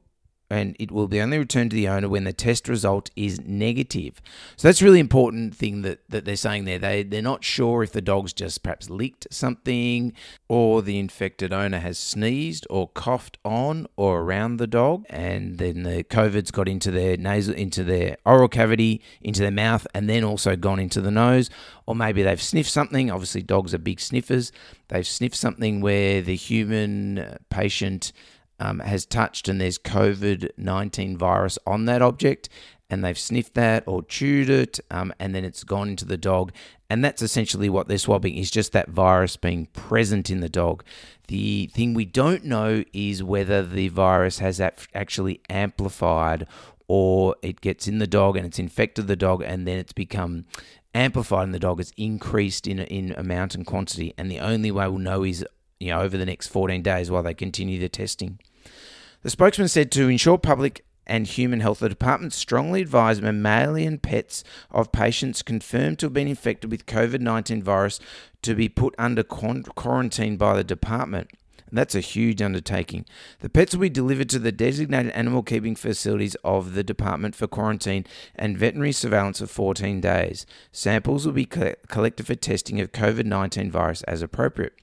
and 0.54 0.76
it 0.78 0.92
will 0.92 1.08
be 1.08 1.20
only 1.20 1.40
returned 1.40 1.72
to 1.72 1.76
the 1.76 1.88
owner 1.88 2.08
when 2.08 2.26
the 2.26 2.32
test 2.32 2.70
result 2.70 3.10
is 3.16 3.42
negative. 3.42 4.22
So 4.56 4.68
that's 4.68 4.84
a 4.84 4.86
really 4.86 5.00
important 5.00 5.56
thing 5.56 5.82
that, 5.82 6.08
that 6.10 6.26
they're 6.26 6.36
saying 6.36 6.66
there. 6.66 6.78
They 6.78 7.02
they're 7.02 7.24
not 7.24 7.44
sure 7.44 7.82
if 7.82 7.92
the 7.92 8.02
dog's 8.02 8.34
just 8.34 8.62
perhaps 8.62 8.88
leaked 8.88 9.26
something 9.32 10.14
or 10.48 10.84
the 10.84 11.00
infected 11.00 11.52
owner 11.52 11.80
has 11.80 11.98
sneezed 11.98 12.68
or 12.70 12.88
coughed 12.90 13.40
on 13.44 13.88
or 13.96 14.22
around 14.22 14.58
the 14.58 14.68
dog 14.68 15.06
and 15.10 15.58
then 15.58 15.82
the 15.82 16.04
COVID's 16.04 16.52
got 16.52 16.70
into 16.70 16.92
their 16.92 17.18
nasal 17.18 17.56
into 17.56 17.84
their 17.84 18.18
oral 18.24 18.48
cavity, 18.48 19.02
into 19.22 19.42
their 19.42 19.50
mouth, 19.50 19.88
and 19.96 20.08
then 20.08 20.24
also 20.24 20.56
gone 20.56 20.80
into 20.80 21.02
the 21.02 21.12
nose. 21.12 21.50
Or 21.88 21.96
maybe 21.96 22.22
they've 22.22 22.42
sniffed 22.42 22.70
something. 22.70 23.10
Obviously 23.10 23.42
dogs 23.42 23.74
are 23.74 23.80
big 23.80 24.00
sniffers. 24.00 24.52
They've 24.90 25.08
sniffed 25.08 25.36
something 25.36 25.82
where 25.82 26.22
the 26.22 26.36
human 26.36 27.40
patient 27.50 28.14
um, 28.64 28.80
has 28.80 29.06
touched 29.06 29.50
and 29.50 29.60
there's 29.60 29.78
COVID 29.78 30.50
19 30.58 31.18
virus 31.18 31.60
on 31.68 31.84
that 31.86 32.02
object 32.02 32.48
and 32.90 33.04
they've 33.04 33.20
sniffed 33.20 33.56
that 33.56 33.84
or 33.86 34.04
chewed 34.04 34.50
it 34.50 34.80
um, 34.90 35.14
and 35.20 35.36
then 35.36 35.44
it's 35.44 35.64
gone 35.66 35.90
into 35.90 36.06
the 36.06 36.18
dog. 36.18 36.54
And 36.90 37.04
that's 37.04 37.22
essentially 37.22 37.70
what 37.70 37.88
they're 37.88 37.98
swabbing 37.98 38.38
is 38.38 38.50
just 38.50 38.72
that 38.72 38.90
virus 38.90 39.36
being 39.36 39.66
present 39.68 40.30
in 40.30 40.40
the 40.40 40.50
dog. 40.50 40.84
The 41.28 41.68
thing 41.68 41.94
we 41.94 42.06
don't 42.06 42.46
know 42.46 42.84
is 42.94 43.22
whether 43.22 43.64
the 43.64 43.90
virus 43.90 44.40
has 44.40 44.62
actually 44.62 45.42
amplified 45.50 46.48
or 46.88 47.36
it 47.42 47.60
gets 47.60 47.88
in 47.88 47.98
the 47.98 48.08
dog 48.08 48.38
and 48.38 48.46
it's 48.46 48.60
infected 48.60 49.08
the 49.08 49.16
dog 49.16 49.42
and 49.42 49.68
then 49.68 49.78
it's 49.78 49.94
become 49.94 50.46
amplified 50.94 51.46
in 51.46 51.52
the 51.52 51.60
dog. 51.60 51.82
It's 51.82 51.94
increased 51.98 52.68
in, 52.68 52.80
in 52.80 53.12
amount 53.14 53.56
and 53.56 53.66
quantity. 53.66 54.14
And 54.18 54.32
the 54.32 54.40
only 54.40 54.72
way 54.72 54.88
we'll 54.88 55.00
know 55.00 55.24
is 55.24 55.44
you 55.84 55.90
know, 55.90 56.00
over 56.00 56.18
the 56.18 56.26
next 56.26 56.48
14 56.48 56.82
days 56.82 57.12
while 57.12 57.24
they 57.24 57.34
continue 57.34 57.78
the 57.78 57.90
testing. 57.90 58.40
The 59.24 59.30
spokesman 59.30 59.70
said 59.70 59.90
to 59.94 60.10
ensure 60.10 60.38
public 60.38 60.84
and 61.08 61.26
human 61.26 61.62
health, 61.62 61.80
the 61.80 61.88
department 61.88 62.34
strongly 62.34 62.82
advised 62.82 63.24
mammalian 63.24 64.00
pets 64.00 64.44
of 64.70 64.92
patients 64.92 65.42
confirmed 65.42 66.00
to 66.00 66.08
have 66.08 66.14
been 66.14 66.28
infected 66.28 66.70
with 66.70 66.86
COVID 66.86 67.22
19 67.22 67.64
virus 67.64 68.02
to 68.42 68.54
be 68.54 68.68
put 68.68 68.94
under 68.98 69.24
quarantine 69.24 70.36
by 70.36 70.56
the 70.56 70.64
department. 70.64 71.32
That's 71.72 71.96
a 71.96 72.02
huge 72.02 72.42
undertaking. 72.42 73.06
The 73.40 73.50
pets 73.50 73.74
will 73.74 73.82
be 73.82 73.90
delivered 73.90 74.30
to 74.30 74.40
the 74.40 74.52
designated 74.52 75.14
animal 75.14 75.42
keeping 75.42 75.76
facilities 75.76 76.36
of 76.44 76.74
the 76.76 76.84
department 76.84 77.34
for 77.34 77.48
quarantine 77.48 78.06
and 78.36 78.58
veterinary 78.58 78.92
surveillance 78.92 79.40
for 79.40 79.48
14 79.48 80.02
days. 80.02 80.46
Samples 80.74 81.26
will 81.26 81.34
be 81.34 81.46
collected 81.46 82.28
for 82.28 82.36
testing 82.36 82.82
of 82.82 82.92
COVID 82.92 83.26
19 83.26 83.72
virus 83.72 84.04
as 84.04 84.22
appropriate. 84.22 84.74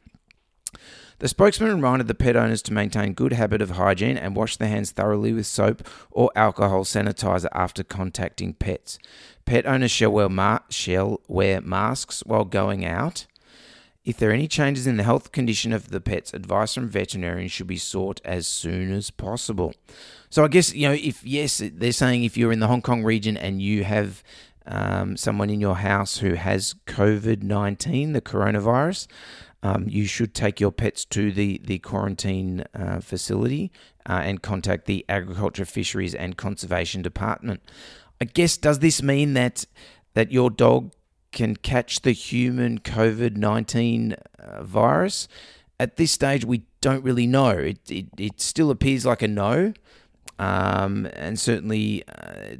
The 1.21 1.29
spokesman 1.29 1.75
reminded 1.75 2.09
the 2.09 2.15
pet 2.15 2.35
owners 2.35 2.63
to 2.63 2.73
maintain 2.73 3.13
good 3.13 3.35
habit 3.35 3.61
of 3.61 3.73
hygiene 3.73 4.17
and 4.17 4.35
wash 4.35 4.57
their 4.57 4.69
hands 4.69 4.91
thoroughly 4.91 5.35
with 5.35 5.47
soap 5.47 5.87
or 6.11 6.31
alcohol 6.35 6.85
sanitizer 6.85 7.49
after 7.53 7.85
contacting 7.85 8.55
pets. 8.55 8.99
Pet 9.45 9.67
owners 9.67 9.91
shall 9.91 10.13
wear, 10.13 10.31
ma- 10.31 10.61
shall 10.71 11.21
wear 11.29 11.61
masks 11.61 12.23
while 12.25 12.47
going 12.47 12.87
out. 12.87 13.27
If 14.03 14.17
there 14.17 14.31
are 14.31 14.33
any 14.33 14.49
changes 14.49 14.87
in 14.87 14.97
the 14.97 15.03
health 15.03 15.31
condition 15.31 15.75
of 15.75 15.91
the 15.91 16.01
pets, 16.01 16.33
advice 16.33 16.73
from 16.73 16.89
veterinarians 16.89 17.53
should 17.53 17.67
be 17.67 17.77
sought 17.77 18.23
as 18.25 18.47
soon 18.47 18.91
as 18.91 19.11
possible. 19.11 19.75
So 20.31 20.43
I 20.43 20.49
guess 20.49 20.73
you 20.73 20.89
know 20.89 20.95
if 20.95 21.23
yes, 21.23 21.61
they're 21.75 21.93
saying 21.93 22.25
if 22.25 22.39
you're 22.39 22.51
in 22.51 22.61
the 22.61 22.67
Hong 22.67 22.81
Kong 22.81 23.05
region 23.05 23.37
and 23.37 23.61
you 23.61 23.85
have 23.85 24.23
um, 24.65 25.19
someone 25.19 25.51
in 25.51 25.61
your 25.61 25.77
house 25.77 26.17
who 26.19 26.33
has 26.33 26.75
COVID 26.87 27.43
nineteen, 27.43 28.15
the 28.15 28.23
coronavirus, 28.23 29.07
um, 29.63 29.87
you 29.89 30.07
should 30.07 30.35
take 30.35 30.61
your 30.61 30.73
pets 30.73 31.05
to 31.07 31.33
the, 31.33 31.61
the 31.65 31.79
quarantine 31.79 32.65
uh, 32.75 33.01
facility 33.01 33.71
uh, 34.09 34.21
and 34.25 34.43
contact 34.43 34.87
the 34.87 35.05
Agriculture, 35.09 35.65
Fisheries 35.65 36.15
and 36.15 36.37
Conservation 36.37 37.03
Department. 37.03 37.61
I 38.21 38.25
guess, 38.25 38.57
does 38.57 38.79
this 38.79 39.03
mean 39.03 39.35
that, 39.35 39.67
that 40.15 40.33
your 40.33 40.51
dog 40.51 40.93
can 41.33 41.57
catch 41.57 42.01
the 42.01 42.13
human 42.13 42.81
COVID 42.81 43.37
19 43.37 44.17
uh, 44.39 44.63
virus? 44.63 45.29
At 45.79 45.97
this 45.97 46.13
stage, 46.13 46.45
we 46.45 46.63
don't 46.81 47.05
really 47.05 47.27
know. 47.27 47.51
It, 47.51 47.79
it, 47.91 48.07
it 48.19 48.41
still 48.41 48.71
appears 48.71 49.07
like 49.07 49.23
a 49.23 49.29
no. 49.29 49.73
Um, 50.39 51.07
and 51.13 51.39
certainly, 51.39 52.03
uh, 52.09 52.57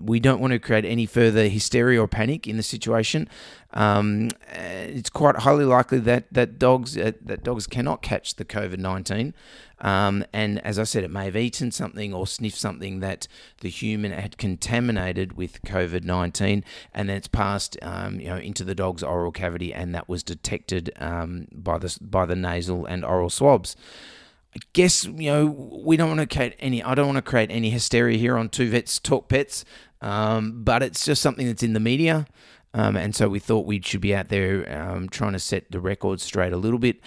we 0.00 0.18
don't 0.18 0.40
want 0.40 0.52
to 0.54 0.58
create 0.58 0.86
any 0.86 1.04
further 1.04 1.46
hysteria 1.46 2.00
or 2.00 2.08
panic 2.08 2.46
in 2.46 2.56
the 2.56 2.62
situation. 2.62 3.28
Um, 3.74 4.30
it's 4.50 5.10
quite 5.10 5.36
highly 5.36 5.66
likely 5.66 5.98
that 5.98 6.32
that 6.32 6.58
dogs 6.58 6.96
uh, 6.96 7.12
that 7.20 7.44
dogs 7.44 7.66
cannot 7.66 8.00
catch 8.00 8.36
the 8.36 8.46
COVID 8.46 8.78
nineteen. 8.78 9.34
Um, 9.80 10.24
and 10.32 10.58
as 10.64 10.78
I 10.78 10.84
said, 10.84 11.04
it 11.04 11.10
may 11.10 11.26
have 11.26 11.36
eaten 11.36 11.70
something 11.70 12.14
or 12.14 12.26
sniffed 12.26 12.56
something 12.56 13.00
that 13.00 13.28
the 13.60 13.68
human 13.68 14.10
had 14.10 14.38
contaminated 14.38 15.36
with 15.36 15.60
COVID 15.64 16.04
nineteen, 16.04 16.64
and 16.94 17.10
then 17.10 17.18
it's 17.18 17.28
passed, 17.28 17.76
um, 17.82 18.20
you 18.20 18.28
know, 18.28 18.38
into 18.38 18.64
the 18.64 18.74
dog's 18.74 19.02
oral 19.02 19.32
cavity, 19.32 19.74
and 19.74 19.94
that 19.94 20.08
was 20.08 20.22
detected 20.22 20.90
um, 20.96 21.46
by 21.52 21.76
the 21.76 21.94
by 22.00 22.24
the 22.24 22.36
nasal 22.36 22.86
and 22.86 23.04
oral 23.04 23.28
swabs. 23.28 23.76
I 24.56 24.60
guess 24.72 25.04
you 25.04 25.30
know 25.30 25.46
we 25.84 25.96
don't 25.96 26.08
want 26.08 26.20
to 26.28 26.36
create 26.36 26.56
any. 26.58 26.82
I 26.82 26.94
don't 26.94 27.06
want 27.06 27.16
to 27.16 27.22
create 27.22 27.50
any 27.50 27.70
hysteria 27.70 28.16
here 28.18 28.36
on 28.36 28.48
Two 28.48 28.70
Vets 28.70 28.98
Talk 28.98 29.28
Pets, 29.28 29.64
um, 30.00 30.64
but 30.64 30.82
it's 30.82 31.04
just 31.04 31.22
something 31.22 31.46
that's 31.46 31.62
in 31.62 31.74
the 31.74 31.80
media, 31.80 32.26
um, 32.72 32.96
and 32.96 33.14
so 33.14 33.28
we 33.28 33.38
thought 33.38 33.66
we 33.66 33.80
should 33.82 34.00
be 34.00 34.14
out 34.14 34.28
there 34.28 34.70
um, 34.72 35.08
trying 35.08 35.34
to 35.34 35.38
set 35.38 35.70
the 35.70 35.80
record 35.80 36.20
straight 36.20 36.52
a 36.52 36.56
little 36.56 36.78
bit. 36.78 37.00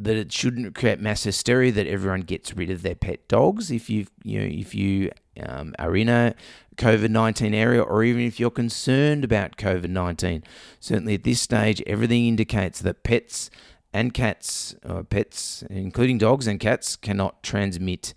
That 0.00 0.16
it 0.16 0.32
shouldn't 0.32 0.76
create 0.76 1.00
mass 1.00 1.24
hysteria. 1.24 1.72
That 1.72 1.86
everyone 1.86 2.20
gets 2.20 2.54
rid 2.54 2.70
of 2.70 2.82
their 2.82 2.94
pet 2.94 3.26
dogs 3.28 3.70
if 3.70 3.88
you 3.90 4.06
you 4.22 4.40
know 4.40 4.46
if 4.46 4.74
you 4.74 5.10
um, 5.44 5.74
are 5.78 5.96
in 5.96 6.08
a 6.08 6.34
COVID 6.76 7.10
nineteen 7.10 7.54
area, 7.54 7.82
or 7.82 8.02
even 8.04 8.22
if 8.22 8.38
you're 8.40 8.50
concerned 8.50 9.24
about 9.24 9.56
COVID 9.56 9.90
nineteen. 9.90 10.42
Certainly 10.80 11.14
at 11.14 11.24
this 11.24 11.40
stage, 11.40 11.82
everything 11.86 12.26
indicates 12.26 12.80
that 12.80 13.02
pets 13.02 13.50
and 13.92 14.12
cats, 14.12 14.74
or 14.84 15.04
pets, 15.04 15.64
including 15.70 16.18
dogs 16.18 16.46
and 16.46 16.60
cats, 16.60 16.96
cannot 16.96 17.42
transmit 17.42 18.14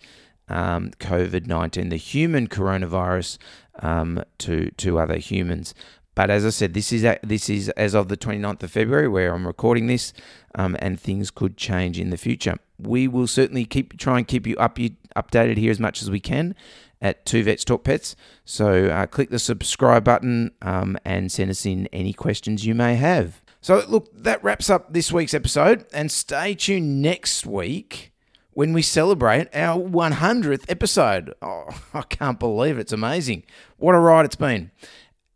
um, 0.50 0.92
COVID 1.00 1.48
19, 1.48 1.90
the 1.90 1.96
human 1.96 2.48
coronavirus, 2.48 3.38
um, 3.80 4.24
to, 4.40 4.72
to 4.72 5.00
other 5.00 5.18
humans. 5.18 5.74
But 6.14 6.30
as 6.30 6.46
I 6.46 6.50
said, 6.50 6.74
this 6.74 6.92
is 6.92 7.06
this 7.24 7.50
is 7.50 7.70
as 7.70 7.96
of 7.96 8.10
the 8.10 8.18
29th 8.18 8.64
of 8.64 8.72
February, 8.72 9.08
where 9.08 9.34
I'm 9.34 9.48
recording 9.48 9.88
this, 9.88 10.12
um, 10.56 10.76
and 10.80 11.00
things 11.00 11.32
could 11.32 11.56
change 11.56 11.98
in 11.98 12.10
the 12.10 12.18
future. 12.18 12.58
We 12.78 13.08
will 13.08 13.28
certainly 13.28 13.66
keep 13.66 13.98
try 13.98 14.18
and 14.18 14.28
keep 14.28 14.46
you 14.46 14.58
up 14.58 14.78
you 14.78 14.92
updated 15.16 15.58
here 15.58 15.72
as 15.72 15.80
much 15.80 16.02
as 16.02 16.12
we 16.12 16.20
can 16.20 16.54
at 17.02 17.26
Two 17.26 17.44
Vets 17.44 17.64
Talk 17.64 17.86
Pets. 17.86 18.16
So 18.44 18.88
uh, 18.88 19.06
click 19.08 19.30
the 19.30 19.40
subscribe 19.40 20.04
button 20.04 20.52
um, 20.62 20.98
and 21.06 21.32
send 21.32 21.50
us 21.50 21.66
in 21.66 21.88
any 21.88 22.12
questions 22.14 22.66
you 22.66 22.76
may 22.76 22.96
have. 22.96 23.42
So, 23.62 23.84
look, 23.88 24.10
that 24.16 24.44
wraps 24.44 24.72
up 24.72 24.92
this 24.92 25.12
week's 25.12 25.36
episode, 25.36 25.86
and 25.94 26.12
stay 26.12 26.56
tuned 26.56 27.00
next 27.02 27.46
week 27.46 28.12
when 28.54 28.74
we 28.74 28.82
celebrate 28.82 29.56
our 29.56 29.80
100th 29.80 30.66
episode. 30.68 31.34
Oh, 31.44 31.68
I 31.94 32.02
can't 32.02 32.40
believe 32.40 32.78
it. 32.78 32.82
It's 32.82 32.92
amazing. 32.92 33.44
What 33.78 33.94
a 33.94 34.00
ride 34.00 34.26
it's 34.26 34.36
been. 34.36 34.72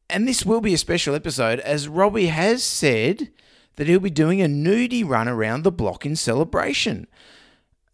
And 0.09 0.27
this 0.27 0.43
will 0.43 0.59
be 0.59 0.73
a 0.73 0.77
special 0.79 1.13
episode, 1.13 1.59
as 1.59 1.87
Robbie 1.87 2.27
has 2.27 2.63
said 2.63 3.29
that 3.75 3.87
he'll 3.87 3.99
be 3.99 4.09
doing 4.09 4.41
a 4.41 4.47
nudie 4.47 5.07
run 5.07 5.27
around 5.27 5.61
the 5.61 5.71
block 5.71 6.03
in 6.03 6.15
celebration. 6.15 7.05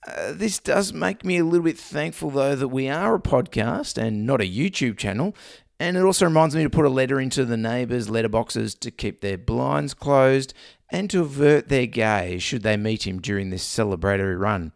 Uh, 0.07 0.31
this 0.31 0.59
does 0.59 0.93
make 0.93 1.25
me 1.25 1.37
a 1.37 1.43
little 1.43 1.65
bit 1.65 1.77
thankful, 1.77 2.29
though, 2.29 2.55
that 2.55 2.69
we 2.69 2.87
are 2.87 3.15
a 3.15 3.19
podcast 3.19 3.97
and 4.01 4.25
not 4.25 4.39
a 4.41 4.45
YouTube 4.45 4.97
channel. 4.97 5.35
And 5.81 5.97
it 5.97 6.03
also 6.03 6.25
reminds 6.25 6.55
me 6.55 6.61
to 6.61 6.69
put 6.69 6.85
a 6.85 6.89
letter 6.89 7.19
into 7.19 7.43
the 7.43 7.57
neighbours' 7.57 8.07
letterboxes 8.07 8.79
to 8.81 8.91
keep 8.91 9.21
their 9.21 9.35
blinds 9.35 9.95
closed 9.95 10.53
and 10.91 11.09
to 11.09 11.21
avert 11.21 11.69
their 11.69 11.87
gaze 11.87 12.43
should 12.43 12.61
they 12.61 12.77
meet 12.77 13.07
him 13.07 13.19
during 13.19 13.49
this 13.49 13.67
celebratory 13.67 14.39
run. 14.39 14.73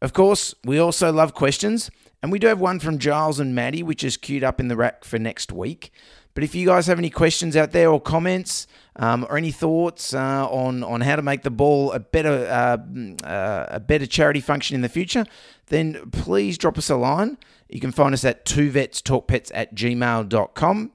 Of 0.00 0.14
course, 0.14 0.54
we 0.64 0.78
also 0.78 1.12
love 1.12 1.34
questions, 1.34 1.90
and 2.22 2.32
we 2.32 2.38
do 2.38 2.46
have 2.46 2.58
one 2.58 2.80
from 2.80 2.98
Giles 2.98 3.38
and 3.38 3.54
Maddie, 3.54 3.82
which 3.82 4.02
is 4.02 4.16
queued 4.16 4.42
up 4.42 4.58
in 4.58 4.68
the 4.68 4.76
rack 4.76 5.04
for 5.04 5.18
next 5.18 5.52
week. 5.52 5.92
But 6.32 6.42
if 6.42 6.54
you 6.54 6.64
guys 6.64 6.86
have 6.86 6.98
any 6.98 7.10
questions 7.10 7.54
out 7.54 7.72
there 7.72 7.90
or 7.90 8.00
comments 8.00 8.66
um, 8.96 9.26
or 9.28 9.36
any 9.36 9.50
thoughts 9.50 10.14
uh, 10.14 10.48
on 10.48 10.82
on 10.82 11.02
how 11.02 11.16
to 11.16 11.22
make 11.22 11.42
the 11.42 11.50
ball 11.50 11.92
a 11.92 12.00
better 12.00 12.46
uh, 12.46 13.26
uh, 13.26 13.66
a 13.70 13.80
better 13.80 14.06
charity 14.06 14.40
function 14.40 14.74
in 14.74 14.80
the 14.80 14.88
future, 14.88 15.26
then 15.66 16.10
please 16.10 16.58
drop 16.58 16.78
us 16.78 16.90
a 16.90 16.96
line. 16.96 17.38
You 17.68 17.80
can 17.80 17.92
find 17.92 18.14
us 18.14 18.24
at 18.24 18.44
two 18.44 18.70
vets 18.70 19.02
talk 19.02 19.26
pets 19.26 19.50
at 19.54 19.74
gmail.com. 19.74 20.92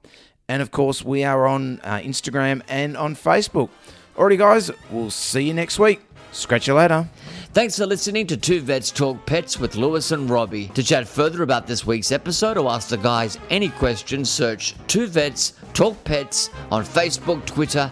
And 0.47 0.61
of 0.61 0.71
course, 0.71 1.03
we 1.03 1.23
are 1.23 1.47
on 1.47 1.79
uh, 1.81 1.99
Instagram 1.99 2.61
and 2.67 2.97
on 2.97 3.15
Facebook. 3.15 3.69
Alrighty, 4.17 4.37
guys, 4.37 4.71
we'll 4.89 5.11
see 5.11 5.43
you 5.43 5.53
next 5.53 5.79
week. 5.79 6.01
Scratch 6.31 6.67
you 6.67 6.73
later. 6.73 7.07
Thanks 7.53 7.77
for 7.77 7.85
listening 7.85 8.27
to 8.27 8.37
Two 8.37 8.61
Vets 8.61 8.91
Talk 8.91 9.25
Pets 9.25 9.59
with 9.59 9.75
Lewis 9.75 10.11
and 10.11 10.29
Robbie. 10.29 10.69
To 10.69 10.81
chat 10.81 11.05
further 11.05 11.43
about 11.43 11.67
this 11.67 11.85
week's 11.85 12.13
episode 12.13 12.57
or 12.57 12.71
ask 12.71 12.87
the 12.87 12.97
guys 12.97 13.37
any 13.49 13.67
questions, 13.67 14.29
search 14.29 14.73
Two 14.87 15.05
Vets 15.05 15.55
Talk 15.73 16.01
Pets 16.05 16.49
on 16.71 16.85
Facebook, 16.85 17.45
Twitter, 17.45 17.91